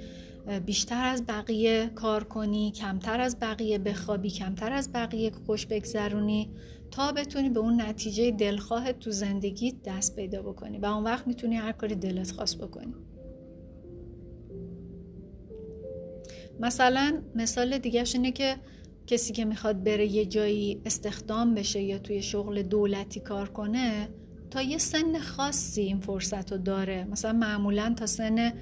بیشتر 0.66 1.06
از 1.06 1.26
بقیه 1.26 1.92
کار 1.96 2.24
کنی 2.24 2.72
کمتر 2.72 3.20
از 3.20 3.40
بقیه 3.40 3.78
بخوابی 3.78 4.30
کمتر 4.30 4.74
از 4.74 4.92
بقیه 4.94 5.32
خوش 5.46 5.66
بگذرونی 5.66 6.50
تا 6.92 7.12
بتونی 7.12 7.50
به 7.50 7.60
اون 7.60 7.82
نتیجه 7.82 8.32
دلخواه 8.32 8.94
تو 8.94 9.12
زندگی 9.12 9.76
دست 9.86 10.16
پیدا 10.16 10.42
بکنی 10.42 10.78
و 10.78 10.86
اون 10.86 11.04
وقت 11.04 11.28
می‌تونی 11.28 11.56
هر 11.56 11.72
کاری 11.72 11.96
دلت 11.96 12.32
خواست 12.32 12.58
بکنی. 12.58 12.94
مثلا 16.60 17.22
مثال 17.36 17.78
دیگهش 17.78 18.16
اینه 18.16 18.32
که 18.32 18.56
کسی 19.08 19.34
که 19.34 19.46
می‌خواد 19.46 19.84
بره 19.84 20.08
یه 20.08 20.26
جایی 20.26 20.82
استخدام 20.86 21.54
بشه 21.54 21.82
یا 21.82 22.00
توی 22.00 22.22
شغل 22.22 22.62
دولتی 22.62 23.20
کار 23.20 23.50
کنه 23.50 24.10
تا 24.52 24.62
یه 24.62 24.78
سن 24.78 25.20
خاصی 25.20 25.82
این 25.82 26.00
فرصت 26.00 26.52
رو 26.52 26.58
داره. 26.58 27.04
مثلا 27.04 27.34
معمولا 27.34 27.94
تا 27.98 28.06
سن 28.06 28.54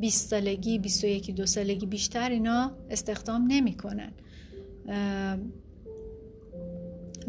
20 0.00 0.30
سالگی 0.30 0.78
21 0.78 1.30
دو 1.30 1.46
سالگی 1.46 1.86
بیشتر 1.86 2.30
اینا 2.30 2.72
استخدام 2.90 3.44
نمی‌کنن. 3.48 4.12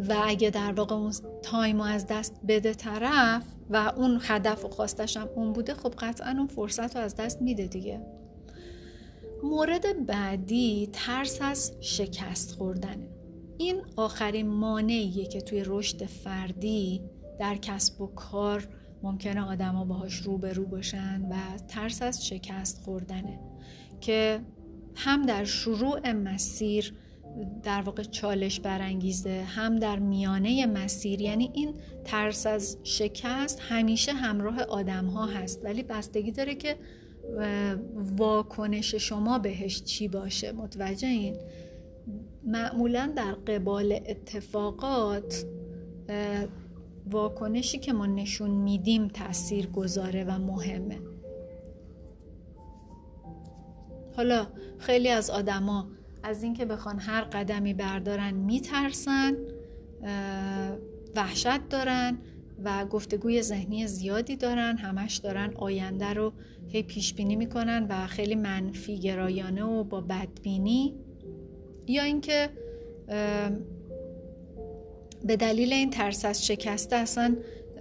و 0.09 0.15
اگه 0.23 0.49
در 0.49 0.71
واقع 0.71 0.95
اون 0.95 1.13
تایم 1.43 1.81
از 1.81 2.07
دست 2.07 2.33
بده 2.47 2.73
طرف 2.73 3.43
و 3.69 3.93
اون 3.95 4.19
هدف 4.21 4.65
و 4.65 4.69
خواستش 4.69 5.17
هم 5.17 5.29
اون 5.35 5.53
بوده 5.53 5.73
خب 5.73 5.93
قطعا 5.99 6.35
اون 6.37 6.47
فرصت 6.47 6.95
رو 6.95 7.01
از 7.01 7.15
دست 7.15 7.41
میده 7.41 7.67
دیگه. 7.67 8.01
مورد 9.43 10.05
بعدی 10.05 10.89
ترس 10.93 11.37
از 11.41 11.73
شکست 11.81 12.51
خوردنه 12.51 13.09
این 13.57 13.81
آخرین 13.95 14.47
مانعیه 14.47 15.25
که 15.25 15.41
توی 15.41 15.63
رشد 15.65 16.05
فردی 16.05 17.01
در 17.39 17.55
کسب 17.55 18.01
و 18.01 18.07
کار 18.07 18.67
ممکنه 19.03 19.41
آدما 19.41 19.85
باهاش 19.85 20.15
روبرو 20.15 20.65
باشن 20.65 21.21
و 21.21 21.35
ترس 21.67 22.01
از 22.01 22.27
شکست 22.27 22.81
خوردنه 22.81 23.39
که 24.01 24.39
هم 24.95 25.25
در 25.25 25.43
شروع 25.43 26.11
مسیر 26.11 26.93
در 27.63 27.81
واقع 27.81 28.03
چالش 28.03 28.59
برانگیزه 28.59 29.43
هم 29.43 29.75
در 29.75 29.99
میانه 29.99 30.65
مسیر 30.65 31.21
یعنی 31.21 31.51
این 31.53 31.73
ترس 32.05 32.47
از 32.47 32.77
شکست 32.83 33.59
همیشه 33.59 34.13
همراه 34.13 34.61
آدم 34.61 35.05
ها 35.05 35.25
هست. 35.25 35.65
ولی 35.65 35.83
بستگی 35.83 36.31
داره 36.31 36.55
که 36.55 36.75
واکنش 37.95 38.95
شما 38.95 39.39
بهش 39.39 39.83
چی 39.83 40.07
باشه. 40.07 40.51
متوجه 40.51 41.07
این 41.07 41.35
معمولا 42.43 43.13
در 43.15 43.31
قبال 43.33 43.99
اتفاقات 44.07 45.45
واکنشی 47.11 47.79
که 47.79 47.93
ما 47.93 48.05
نشون 48.05 48.49
میدیم 48.49 49.07
تاثیر 49.07 49.67
گذاره 49.67 50.23
و 50.23 50.31
مهمه. 50.31 50.99
حالا 54.15 54.47
خیلی 54.77 55.09
از 55.09 55.29
آدما 55.29 55.87
از 56.23 56.43
اینکه 56.43 56.65
بخوان 56.65 56.99
هر 56.99 57.21
قدمی 57.21 57.73
بردارن 57.73 58.31
میترسن 58.31 59.33
وحشت 61.15 61.69
دارن 61.69 62.17
و 62.63 62.85
گفتگوی 62.85 63.41
ذهنی 63.41 63.87
زیادی 63.87 64.35
دارن 64.35 64.77
همش 64.77 65.17
دارن 65.17 65.53
آینده 65.55 66.13
رو 66.13 66.33
هی 66.67 66.83
پیش 66.83 67.13
بینی 67.13 67.35
می‌کنن 67.35 67.87
و 67.89 68.07
خیلی 68.07 68.35
منفی 68.35 68.99
گرایانه 68.99 69.63
و 69.63 69.83
با 69.83 70.01
بدبینی. 70.01 70.93
یا 71.87 72.03
اینکه 72.03 72.49
به 75.25 75.35
دلیل 75.35 75.73
این 75.73 75.89
ترس 75.89 76.25
از 76.25 76.45
شکسته 76.45 76.95
اصلا 76.95 77.35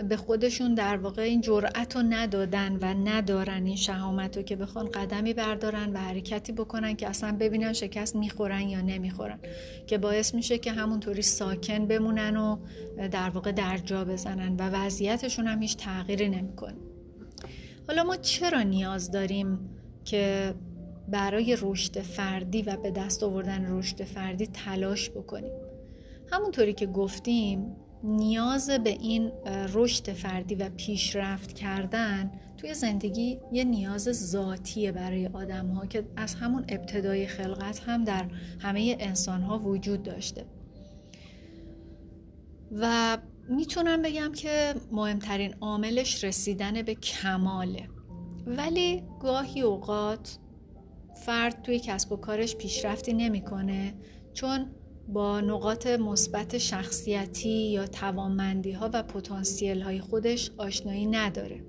به 0.09 0.17
خودشون 0.17 0.75
در 0.75 0.97
واقع 0.97 1.23
این 1.23 1.41
جرأت 1.41 1.97
رو 1.97 2.03
ندادن 2.03 2.77
و 2.77 2.85
ندارن 2.85 3.67
این 3.67 3.77
شهامت 3.77 4.37
رو 4.37 4.43
که 4.43 4.57
بخوان 4.57 4.91
قدمی 4.91 5.35
بردارن 5.35 5.93
و 5.93 5.99
حرکتی 5.99 6.53
بکنن 6.53 6.97
که 6.97 7.09
اصلا 7.09 7.37
ببینن 7.41 7.73
شکست 7.73 8.17
می‌خورن 8.17 8.69
یا 8.69 8.81
نمی‌خورن. 8.81 9.39
که 9.87 9.99
باعث 9.99 10.35
میشه 10.35 10.59
که 10.59 10.73
همونطوری 10.73 11.23
ساکن 11.23 11.87
بمونن 11.87 12.37
و 12.37 12.57
در 13.11 13.31
واقع 13.31 13.53
در 13.53 13.79
جا 13.79 14.05
بزنن 14.05 14.57
و 14.57 14.71
وضعیتشون 14.71 15.47
هم 15.47 15.63
هیچ 15.63 15.77
تغییری 15.77 16.29
نمی‌کنه. 16.29 16.77
حالا 17.89 18.05
ما 18.05 18.17
چرا 18.17 18.63
نیاز 18.63 19.11
داریم 19.11 19.59
که 20.05 20.55
برای 21.09 21.57
رشد 21.61 22.01
فردی 22.01 22.63
و 22.63 22.77
به 22.77 22.91
دست 22.91 23.23
آوردن 23.23 23.67
رشد 23.79 24.05
فردی 24.05 24.47
تلاش 24.47 25.11
بکنیم؟ 25.11 25.53
همونطوری 26.33 26.73
که 26.73 26.87
گفتیم 26.87 27.77
نیاز 28.03 28.71
به 28.71 28.91
این 28.91 29.33
رشد 29.73 30.13
فردی 30.13 30.55
و 30.55 30.69
پیشرفت 30.77 31.53
کردن 31.53 32.31
توی 32.57 32.75
زندگی 32.75 33.41
یه 33.53 33.65
نیاز 33.65 34.31
ذاتیه 34.31 34.93
برای 34.93 35.27
آدم 35.27 35.67
ها 35.67 35.87
که 35.87 36.09
از 36.17 36.35
همون 36.35 36.65
ابتدای 36.69 37.27
خلقت 37.27 37.83
هم 37.87 38.05
در 38.05 38.27
همه 38.59 38.97
انسان 39.01 39.43
ها 39.43 39.59
وجود 39.59 40.03
داشته. 40.03 40.45
و 42.73 43.19
می‌تونم 43.49 44.03
بگم 44.03 44.33
که 44.33 44.75
مهمترین 44.93 45.55
عاملش 45.61 46.25
رسیدن 46.25 46.83
به 46.83 46.95
کماله. 46.95 47.89
ولی 48.47 49.03
گاهی 49.21 49.61
اوقات 49.61 50.39
فرد 51.27 51.63
توی 51.63 51.79
کسب 51.79 52.13
و 52.13 52.17
کارش 52.17 52.57
پیشرفتی 52.57 53.13
نمی‌کنه 53.13 53.95
چون 54.35 54.67
با 55.09 55.41
نقاط 55.41 55.87
مثبت 55.87 56.59
شخصیتی 56.59 57.71
یا 57.71 57.87
توانمندی 57.87 58.73
ها 58.73 58.91
و 58.93 59.03
پتانسیل 59.03 59.81
های 59.81 60.01
خودش 60.01 60.51
آشنایی 60.59 61.07
نداره. 61.07 61.65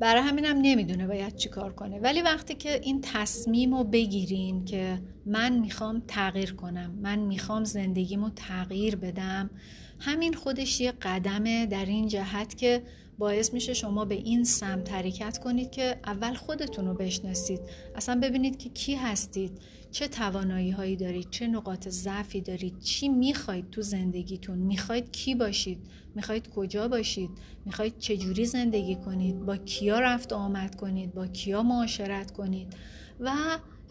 برای 0.00 0.22
همینم 0.22 0.58
نمی‌دونه 0.62 1.06
باید 1.06 1.36
چی 1.36 1.48
کار 1.48 1.72
کنه. 1.72 1.98
ولی 2.00 2.22
وقتی 2.22 2.54
که 2.54 2.80
این 2.82 3.00
تصمیم 3.02 3.74
رو 3.74 3.84
بگیرین 3.84 4.64
که 4.64 4.98
من 5.26 5.58
می‌خوام 5.58 6.02
تغییر 6.08 6.54
کنم 6.54 6.98
من 7.02 7.18
می‌خوام 7.18 7.64
زندگیمو 7.64 8.30
تغییر 8.30 8.96
بدم 8.96 9.50
همین 9.98 10.34
خودش 10.34 10.80
یه 10.80 10.92
قدمه 11.02 11.66
در 11.66 11.84
این 11.84 12.08
جهت 12.08 12.58
که 12.58 12.82
باعث 13.18 13.54
میشه 13.54 13.74
شما 13.74 14.04
به 14.04 14.14
این 14.14 14.44
سمت 14.44 14.92
حرکت 14.92 15.38
کنید 15.38 15.70
که 15.70 15.96
اول 16.04 16.34
خودتون 16.34 16.86
رو 16.86 16.94
بشناسید. 16.94 17.60
اصلا 17.94 18.20
ببینید 18.20 18.58
که 18.58 18.68
کی 18.68 18.94
هستید. 18.94 19.60
چه 19.90 20.08
توانایی 20.08 20.70
هایی 20.70 20.96
دارید 20.96 21.30
چه 21.30 21.46
نقاط 21.46 21.88
ضعفی 21.88 22.40
دارید 22.40 22.78
چی 22.78 23.08
می‌خواید 23.08 23.70
تو 23.70 23.82
زندگیتون؟ 23.82 24.58
می‌خواید 24.58 25.12
کی 25.12 25.34
باشید؟ 25.34 25.78
می‌خواید 26.14 26.48
کجا 26.48 26.88
باشید؟ 26.88 27.30
می‌خواید 27.64 27.98
چجوری 27.98 28.46
زندگی 28.46 28.96
کنید؟ 28.96 29.40
با 29.40 29.56
کیا 29.56 30.00
رفت 30.00 30.32
آمد 30.32 30.74
کنید؟ 30.74 31.14
با 31.14 31.26
کیا 31.26 31.62
معاشرت 31.62 32.30
کنید؟ 32.30 32.76
و 33.20 33.32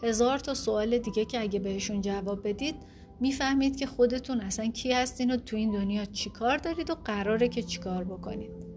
هزار 0.02 0.38
تا 0.38 0.54
سوال 0.54 0.98
دیگه 0.98 1.24
که 1.24 1.40
اگه 1.40 1.58
بهشون 1.58 2.00
جواب 2.00 2.48
بدید 2.48 2.74
می‌فهمید 3.20 3.76
که 3.76 3.86
خودتون 3.86 4.40
اصلا 4.40 4.66
کی 4.66 4.92
هستین 4.92 5.30
و 5.30 5.36
تو 5.36 5.56
این 5.56 5.70
دنیا 5.70 6.04
چیکار 6.04 6.56
دارید 6.56 6.90
و 6.90 6.94
قراره 6.94 7.48
که 7.48 7.62
چیکار 7.62 8.04
بکنید. 8.04 8.67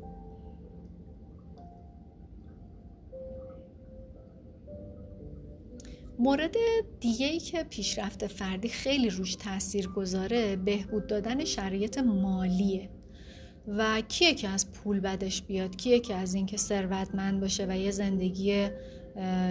مورد 6.21 6.55
دیگه 6.99 7.27
ای 7.27 7.39
که 7.39 7.63
پیشرفت 7.63 8.27
فردی 8.27 8.69
خیلی 8.69 9.09
روش 9.09 9.35
تاثیر 9.35 9.87
گذاره 9.87 10.55
بهبود 10.55 11.07
دادن 11.07 11.45
شرایط 11.45 11.97
مالیه. 11.97 12.89
و 13.67 14.01
کیه 14.01 14.33
که 14.33 14.49
از 14.49 14.71
پول 14.71 14.99
بدش 14.99 15.41
بیاد؟ 15.41 15.75
کیه 15.75 15.99
که 15.99 16.15
از 16.15 16.33
اینکه 16.33 16.57
ثروتمند 16.57 17.39
باشه 17.39 17.65
و 17.69 17.77
یه 17.77 17.91
زندگی 17.91 18.69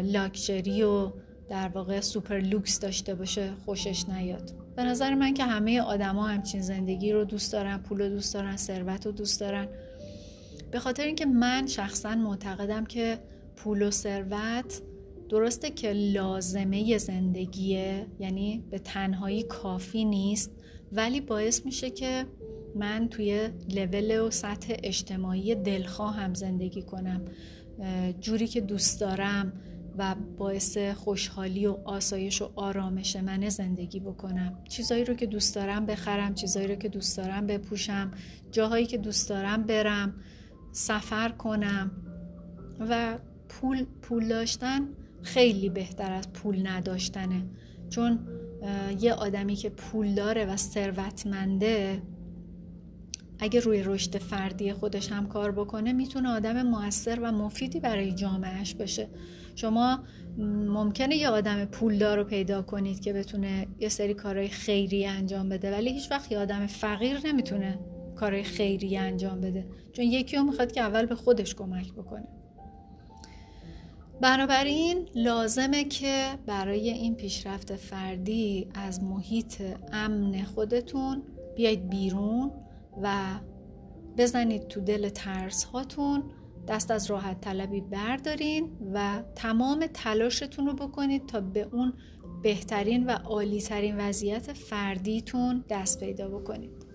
لاکچری 0.03 0.83
و 0.83 1.13
در 1.49 1.69
واقع 1.69 2.01
سوپر 2.01 2.39
لوکس 2.39 2.81
داشته 2.81 3.15
باشه 3.15 3.53
خوشش 3.65 4.09
نیاد. 4.09 4.53
به 4.77 4.85
نظر 4.85 5.15
من 5.15 5.35
که 5.35 5.45
همه 5.45 5.81
آدما 5.81 6.27
همچین 6.27 6.61
زندگی 6.61 7.13
رو 7.13 7.25
دوست 7.25 7.53
دارن 7.53 7.79
پول 7.79 8.01
رو 8.01 8.09
دوست 8.09 8.35
دارن 8.35 8.57
ثروت 8.57 9.07
رو 9.07 9.13
دوست 9.13 9.41
دارن. 9.41 9.69
به 10.71 10.79
خاطر 10.79 11.05
اینکه 11.05 11.27
من 11.27 11.67
شخصا 11.67 12.15
معتقدم 12.15 12.85
که 12.85 13.19
پول 13.57 13.83
و 13.83 13.91
ثروت 13.91 14.83
درسته 15.31 15.71
که 15.71 15.93
لازمه 15.93 16.99
زندگیه 16.99 18.07
یعنی 18.19 18.65
به 18.71 18.79
تنهایی 18.79 19.43
کافی 19.43 20.05
نیست 20.05 20.51
ولی 20.93 21.21
باعث 21.21 21.67
میشه 21.67 21.91
که 21.91 22.27
من 22.75 23.09
توی 23.09 23.49
لول 23.69 24.21
و 24.21 24.31
سطح 24.31 24.75
اجتماعی 24.83 25.55
دلخواهم 25.55 26.35
زندگی 26.35 26.83
کنم. 26.83 27.25
جوری 28.21 28.47
که 28.47 28.61
دوست 28.61 29.01
دارم 29.01 29.53
و 29.99 30.15
باعث 30.39 30.79
خوشحالی 30.79 31.67
و 31.67 31.77
آسایش 31.85 32.43
و 32.43 32.51
آرامش 32.55 33.17
من 33.17 33.49
زندگی 33.49 34.01
بکنم. 34.01 34.59
چیزایی 34.69 35.05
رو 35.05 35.15
که 35.15 35.27
دوست 35.27 35.55
دارم 35.55 35.87
بخرم 35.87 36.35
چیزایی 36.35 36.67
رو 36.67 36.75
که 36.75 36.89
دوست 36.89 37.17
دارم 37.17 37.47
بپوشم 37.47 38.11
جاهایی 38.51 38.87
که 38.87 38.99
دوست 38.99 39.29
دارم 39.29 39.63
برم 39.63 40.15
سفر 40.73 41.29
کنم 41.29 41.91
و 42.81 43.19
پول 43.49 43.85
پول 44.03 44.29
داشتن 44.29 44.89
خیلی 45.23 45.69
بهتر 45.69 46.13
از 46.13 46.33
پول 46.33 46.67
نداشتنه. 46.67 47.47
چون 47.89 48.19
یه 49.01 49.13
آدمی 49.13 49.55
که 49.55 49.71
پول 49.71 50.15
داره 50.15 50.45
و 50.45 50.57
ثروتمنده 50.57 52.03
اگه 53.39 53.61
روی 53.61 53.83
رشد 53.83 54.19
فردی 54.19 54.73
خودش 54.73 55.13
هم 55.13 55.29
کار 55.29 55.53
بکنه 55.53 55.93
می‌تونه 55.93 56.29
آدم 56.29 56.63
موثر 56.63 57.21
و 57.23 57.33
مفیدی 57.33 57.81
برای 57.81 58.13
جامعهش 58.13 58.75
بشه. 58.75 59.09
شما 59.55 60.05
ممکنه 60.69 61.17
یه 61.17 61.29
آدم 61.29 61.65
پولدار 61.65 62.19
رو 62.19 62.25
پیدا 62.25 62.63
کنید 62.63 63.01
که 63.01 63.13
بتونه 63.13 63.67
یه 63.79 63.89
سری 63.89 64.15
کارهای 64.15 64.49
خیری 64.49 65.07
انجام 65.07 65.49
بده 65.49 65.73
ولی 65.73 65.93
هیچ 65.93 66.11
وقت 66.11 66.33
یه 66.33 66.39
آدم 66.39 66.67
فقیر 66.67 67.27
نمی‌تونه 67.27 67.79
کارهای 68.17 68.45
خیری 68.45 68.97
انجام 68.97 69.41
بده. 69.41 69.67
چون 69.93 70.05
یکی 70.05 70.37
رو 70.37 70.43
می‌خواد 70.43 70.73
که 70.73 70.81
اول 70.81 71.07
به 71.07 71.15
خودش 71.15 71.55
کمک 71.55 71.93
بکنه. 71.93 72.29
بنابراین 74.21 75.09
لازمه 75.15 75.85
که 75.85 76.39
برای 76.47 76.91
این 76.91 77.15
پیشرفت 77.15 77.77
فردی 77.77 78.69
از 78.75 79.03
محیط 79.03 79.63
امن 79.93 80.43
خودتون 80.43 81.23
بیاید 81.57 81.91
بیرون 81.91 82.53
و 83.03 83.17
بزنید 84.17 84.69
تو 84.69 84.81
دل 84.81 85.09
ترس 85.09 85.65
هاتون 85.65 86.23
دست 86.69 86.91
از 86.91 87.11
راحت 87.11 87.41
طلبی 87.41 87.81
بردارین 87.81 88.71
و 88.95 89.23
تمام 89.35 89.87
تلاشتون 89.95 90.67
رو 90.67 90.73
بکنید 90.73 91.27
تا 91.27 91.41
به 91.41 91.69
اون 91.73 91.93
بهترین 92.43 93.07
و 93.07 93.11
عالیترین 93.11 93.97
وضعیت 94.01 94.53
فردیتون 94.53 95.65
دست 95.69 96.01
پیدا 96.01 96.29
بکنید. 96.29 96.90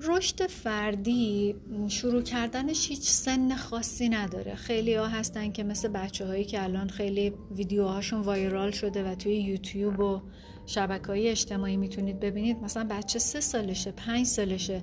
رشد 0.00 0.46
فردی 0.46 1.54
شروع 1.88 2.22
کردنش 2.22 2.88
هیچ 2.88 3.10
سن 3.10 3.56
خاصی 3.56 4.08
نداره. 4.08 4.54
خیلی 4.54 4.94
ها 4.94 5.06
هستن 5.06 5.52
که 5.52 5.64
مثل 5.64 5.88
بچه 5.88 6.26
هایی 6.26 6.44
که 6.44 6.62
الان 6.62 6.88
خیلی 6.88 7.32
ویدیوهاشون 7.50 8.20
وایرال 8.20 8.70
شده 8.70 9.10
و 9.10 9.14
توی 9.14 9.36
یوتیوب 9.36 10.00
و 10.00 10.22
شبکه 10.66 11.06
های 11.06 11.28
اجتماعی 11.28 11.76
می‌تونید 11.76 12.20
ببینید. 12.20 12.56
مثلا 12.56 12.86
بچه 12.90 13.18
سه 13.18 13.40
سالشه 13.40 13.92
پنج 13.92 14.26
سالشه 14.26 14.82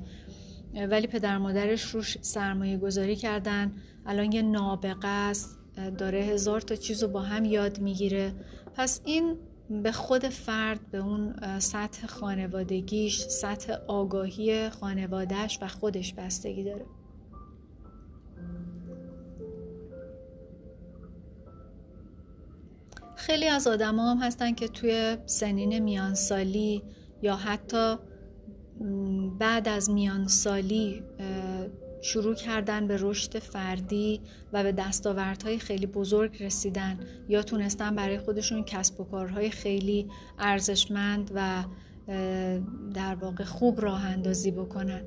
ولی 0.90 1.08
پدر 1.08 1.38
مادرش 1.38 1.82
روش 1.82 2.18
سرمایه 2.22 2.78
گذاری 2.78 3.16
کردن. 3.16 3.76
الان 4.06 4.32
یه 4.32 4.42
نابغه 4.42 5.08
است 5.08 5.60
داره 5.98 6.20
هزار 6.20 6.62
تا 6.62 6.76
چیز 6.76 7.04
رو 7.04 7.10
با 7.10 7.22
هم 7.22 7.46
یاد 7.46 7.80
می‌گیره. 7.80 8.34
پس 8.74 9.02
این 9.06 9.38
به 9.70 9.92
خود 9.92 10.26
فرد 10.26 10.92
به 10.92 10.98
اون 10.98 11.36
سطح 11.60 12.08
خانوادگیش 12.08 13.20
سطح 13.20 13.74
آگاهی 13.88 14.70
خانوادهش 14.70 15.60
و 15.62 15.68
خودش 15.68 16.14
بستگی 16.14 16.64
داره. 16.64 16.86
خیلی 23.16 23.48
از 23.48 23.68
آدم 23.68 24.00
هم 24.00 24.18
هستن 24.18 24.54
که 24.54 24.68
توی 24.68 25.18
سنین 25.26 25.80
میانسالی 25.80 26.84
یا 27.22 27.36
حتی 27.36 27.96
بعد 29.40 29.68
از 29.68 29.90
میانسالی 29.90 31.04
شروع 32.06 32.36
کردن 32.36 32.88
به 32.88 32.98
رشد 33.00 33.40
فردی 33.40 34.22
و 34.54 34.64
به 34.64 34.72
دستاوردهای 34.72 35.60
خیلی 35.60 35.86
بزرگ 35.86 36.44
رسیدن 36.44 37.00
یا 37.30 37.44
تونستن 37.44 37.96
برای 37.96 38.18
خودشون 38.18 38.64
کسب 38.64 39.00
و 39.00 39.04
کارهای 39.04 39.50
خیلی 39.50 40.08
ارزشمند 40.40 41.32
و 41.36 41.64
در 42.94 43.16
واقع 43.16 43.44
خوب 43.44 43.82
راه 43.82 44.06
اندازی 44.06 44.52
بکنن. 44.52 45.02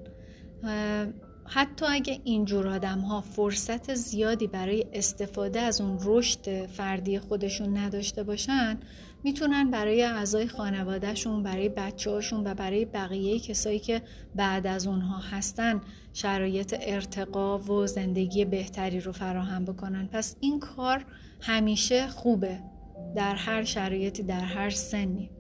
حتی 1.45 1.87
اگه 1.89 2.21
اینجور 2.25 2.69
آدم 2.69 2.99
ها 2.99 3.21
فرصت 3.21 3.95
زیادی 3.95 4.47
برای 4.47 4.87
استفاده 4.93 5.61
از 5.61 5.81
اون 5.81 5.99
رشد 6.05 6.67
فردی 6.67 7.19
خودشون 7.19 7.77
نداشته 7.77 8.23
باشن 8.23 8.79
می‌تونن 9.25 9.71
برای 9.71 10.03
اعضای 10.03 10.49
خانوادهشون 10.49 11.43
برای 11.43 11.69
بچه 11.69 12.11
هاشون 12.11 12.47
و 12.47 12.55
برای 12.55 12.85
بقیه 12.85 13.41
کسایی 13.41 13.79
که 13.79 14.03
بعد 14.35 14.67
از 14.67 14.87
اونها 14.87 15.19
هستن 15.19 15.81
شرایط 16.13 16.77
ارتقا 16.81 17.59
و 17.59 17.87
زندگی 17.87 18.45
بهتری 18.45 19.01
رو 19.01 19.13
فراهم 19.13 19.65
بکنن. 19.65 20.09
پس 20.13 20.37
این 20.41 20.61
کار 20.61 21.05
همیشه 21.41 22.09
خوبه 22.09 22.61
در 23.17 23.35
هر 23.35 23.65
شرایطی 23.65 24.23
در 24.23 24.41
هر 24.41 24.71
سنی. 24.71 25.31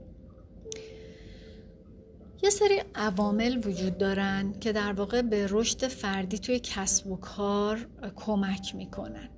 یه 2.42 2.50
سری 2.50 2.82
عوامل 2.94 3.60
وجود 3.64 3.98
دارن 3.98 4.54
که 4.60 4.72
در 4.72 4.92
واقع 4.92 5.22
به 5.22 5.46
رشد 5.50 5.88
فردی 5.88 6.38
توی 6.38 6.60
کسب 6.62 7.06
و 7.06 7.16
کار 7.16 7.86
کمک 8.16 8.74
می‌کنن. 8.74 9.28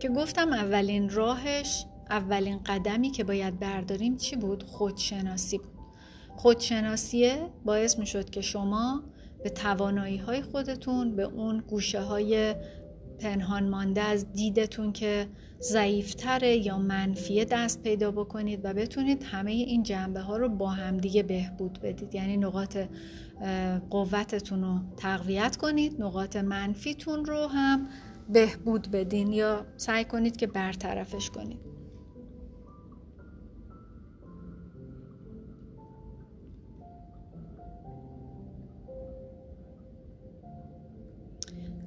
که 0.00 0.08
گفتم 0.08 0.52
اولین 0.52 1.10
راهش 1.10 1.86
اولین 2.10 2.58
قدمی 2.66 3.10
که 3.10 3.24
باید 3.24 3.58
برداریم 3.58 4.16
چی 4.16 4.36
بود؟ 4.36 4.62
خودشناسی 4.62 5.58
بود 5.58 5.80
خودشناسیه 6.36 7.50
باعث 7.64 7.98
می 7.98 8.06
شد 8.06 8.30
که 8.30 8.40
شما 8.40 9.02
به 9.42 9.50
توانایی 9.50 10.16
های 10.16 10.42
خودتون 10.42 11.16
به 11.16 11.22
اون 11.22 11.58
گوشه 11.58 12.00
های 12.00 12.54
پنهان 13.18 13.68
مانده 13.68 14.00
از 14.00 14.32
دیدتون 14.32 14.92
که 14.92 15.26
ضعیفتره 15.60 16.56
یا 16.56 16.78
منفیه 16.78 17.44
دست 17.44 17.82
پیدا 17.82 18.10
بکنید 18.10 18.60
و 18.64 18.74
بتونید 18.74 19.22
همه 19.22 19.50
این 19.50 19.82
جنبه 19.82 20.20
ها 20.20 20.36
رو 20.36 20.48
با 20.48 20.68
همدیگه 20.68 21.22
بهبود 21.22 21.78
بدید 21.82 22.14
یعنی 22.14 22.36
نقاط 22.36 22.78
قوتتون 23.90 24.62
رو 24.62 24.80
تقویت 24.96 25.56
کنید 25.56 26.02
نقاط 26.02 26.36
منفیتون 26.36 27.24
رو 27.24 27.46
هم 27.46 27.88
بهبود 28.32 28.90
بدین 28.90 29.32
یا 29.32 29.66
سعی 29.76 30.04
کنید 30.04 30.36
که 30.36 30.46
برطرفش 30.46 31.30
کنید. 31.30 31.70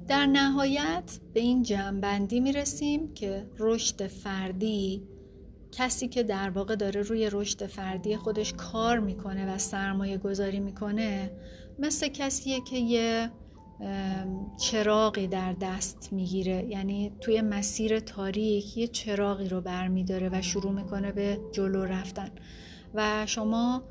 در 0.08 0.26
نهایت 0.26 1.18
به 1.34 1.40
این 1.40 1.62
جمعبندی 1.62 2.40
می 2.40 2.52
رسیم 2.52 3.14
که 3.14 3.46
رشد 3.58 4.06
فردی 4.06 5.02
کسی 5.72 6.08
که 6.08 6.22
در 6.22 6.50
واقع 6.50 6.76
داره 6.76 7.02
روی 7.02 7.30
رشد 7.32 7.66
فردی 7.66 8.16
خودش 8.16 8.54
کار 8.54 8.98
می‌کنه 8.98 9.54
و 9.54 9.58
سرمایه 9.58 10.18
گذاری 10.18 10.60
می‌کنه 10.60 11.30
مثل 11.78 12.08
کسیه 12.08 12.60
که 12.60 12.76
یه 12.76 13.30
چراغی 14.60 15.26
در 15.26 15.52
دست 15.52 16.08
می‌گیره. 16.12 16.66
یعنی 16.68 17.12
توی 17.20 17.40
مسیر 17.40 18.00
تاریک 18.00 18.76
یه 18.76 18.86
چراغی 18.86 19.48
رو 19.48 19.60
برمیداره 19.60 20.30
و 20.32 20.42
شروع 20.42 20.72
می‌کنه 20.72 21.12
به 21.12 21.40
جلو 21.52 21.84
رفتن. 21.84 22.30
و 22.94 23.26
شما 23.26 23.82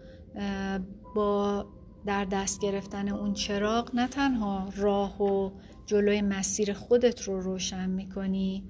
با 1.16 1.66
در 2.06 2.26
دست 2.26 2.62
گرفتن 2.62 3.10
اون 3.10 3.34
چراغ 3.34 3.96
نه 3.96 4.08
تنها 4.08 4.70
راه 4.76 5.22
و 5.22 5.52
جلوی 5.86 6.22
مسیر 6.22 6.74
خودت 6.74 7.22
رو 7.22 7.42
روشن 7.42 7.90
می‌کنی 7.90 8.64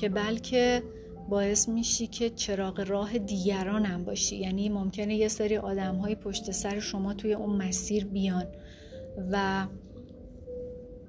که 0.00 0.08
بلکه 0.08 0.82
باعث 1.28 1.68
میشی 1.68 2.06
که 2.06 2.30
چراغ 2.30 2.84
راه 2.88 3.18
دیگران 3.18 3.84
هم 3.84 4.04
باشی. 4.04 4.36
یعنی 4.36 4.68
ممکنه 4.68 5.14
یه 5.14 5.28
سری 5.28 5.56
آدم 5.56 5.96
های 5.96 6.14
پشت 6.14 6.50
سر 6.50 6.80
شما 6.80 7.14
توی 7.14 7.34
اون 7.34 7.56
مسیر 7.56 8.04
بیان 8.04 8.46
و 9.32 9.66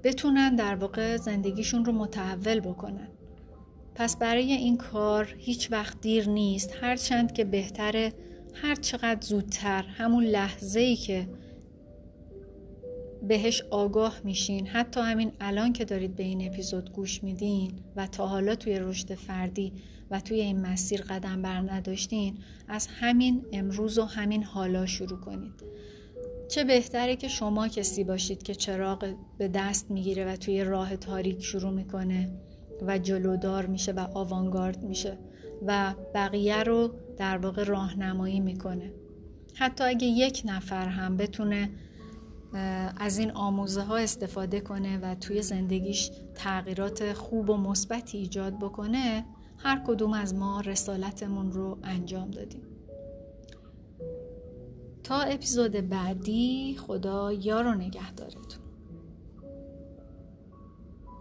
بتونن 0.06 0.56
در 0.56 0.76
واقع 0.76 1.18
زندگیشون 1.18 1.86
رو 1.86 1.92
متحول 1.92 2.60
بکنن. 2.60 3.08
پس 3.96 4.18
برای 4.18 4.52
این 4.52 4.78
کار 4.78 5.36
هیچ 5.38 5.72
وقت 5.72 6.02
دیر 6.02 6.30
نیست. 6.30 6.74
هرچند 6.82 7.34
که 7.34 7.44
بهتره 7.44 8.14
هر 8.54 8.76
چقدر 8.76 9.22
زودتر 9.22 9.82
همون 9.82 10.24
لحظه 10.24 10.80
ای 10.80 10.96
که 10.96 11.28
بهش 13.28 13.62
آگاه 13.62 14.22
میشین. 14.24 14.68
حتی 14.68 15.00
همین 15.00 15.32
الان 15.40 15.74
که 15.74 15.86
دارید 15.86 16.16
به 16.16 16.24
این 16.24 16.48
اپیزود 16.48 16.92
گوش 16.92 17.24
میدین 17.24 17.72
و 17.96 18.08
تا 18.08 18.28
حالا 18.28 18.56
توی 18.56 18.80
رشد 18.80 19.16
فردی 19.16 19.74
و 20.12 20.20
توی 20.20 20.42
این 20.42 20.62
مسیر 20.62 21.02
قدم 21.02 21.42
بر 21.42 21.60
نداشتین 21.60 22.38
از 22.68 22.88
همین 22.88 23.46
امروز 23.52 23.98
و 23.98 24.04
همین 24.04 24.44
حالا 24.44 24.86
شروع 24.86 25.20
کنید. 25.20 25.64
چه 26.50 26.64
بهتره 26.64 27.16
که 27.16 27.28
شما 27.28 27.68
کسی 27.68 28.04
باشید 28.04 28.44
که 28.44 28.56
چراغ 28.56 29.16
به 29.38 29.48
دست 29.48 29.92
می‌گیره 29.92 30.26
و 30.26 30.36
توی 30.36 30.64
راه 30.64 30.96
تاریک 30.96 31.44
شروع 31.44 31.72
می‌کنه 31.72 32.30
و 32.82 32.98
جلودار 32.98 33.66
میشه 33.66 33.92
و 33.92 34.00
آوانگارد 34.14 34.84
میشه 34.84 35.18
و 35.66 35.94
بقیه 36.14 36.64
رو 36.64 36.94
در 37.18 37.38
واقع 37.38 37.64
راهنمایی 37.64 38.40
می‌کنه. 38.40 38.94
حتی 39.54 39.84
اگه 39.84 40.08
یک 40.08 40.42
نفر 40.46 40.88
هم 40.88 41.18
بتونه 41.18 41.70
از 42.98 43.18
این 43.18 43.32
آموزه 43.32 43.82
ها 43.82 43.98
استفاده 43.98 44.62
کنه 44.62 44.98
و 44.98 45.16
توی 45.16 45.42
زندگیش 45.42 46.12
تغییرات 46.36 47.14
خوب 47.14 47.50
و 47.50 47.58
مثبتی 47.58 48.18
ایجاد 48.18 48.60
بکنه 48.60 49.26
هر 49.58 49.84
کدوم 49.88 50.14
از 50.14 50.36
ما 50.36 50.62
رسالتمون 50.62 51.52
رو 51.52 51.78
انجام 51.84 52.32
دادیم. 52.32 52.62
تا 55.06 55.22
اپیزود 55.22 55.72
بعدی 55.72 56.78
خدا 56.88 57.34
یار 57.34 57.68
و 57.68 57.74
نگهدارتون. 57.74 58.65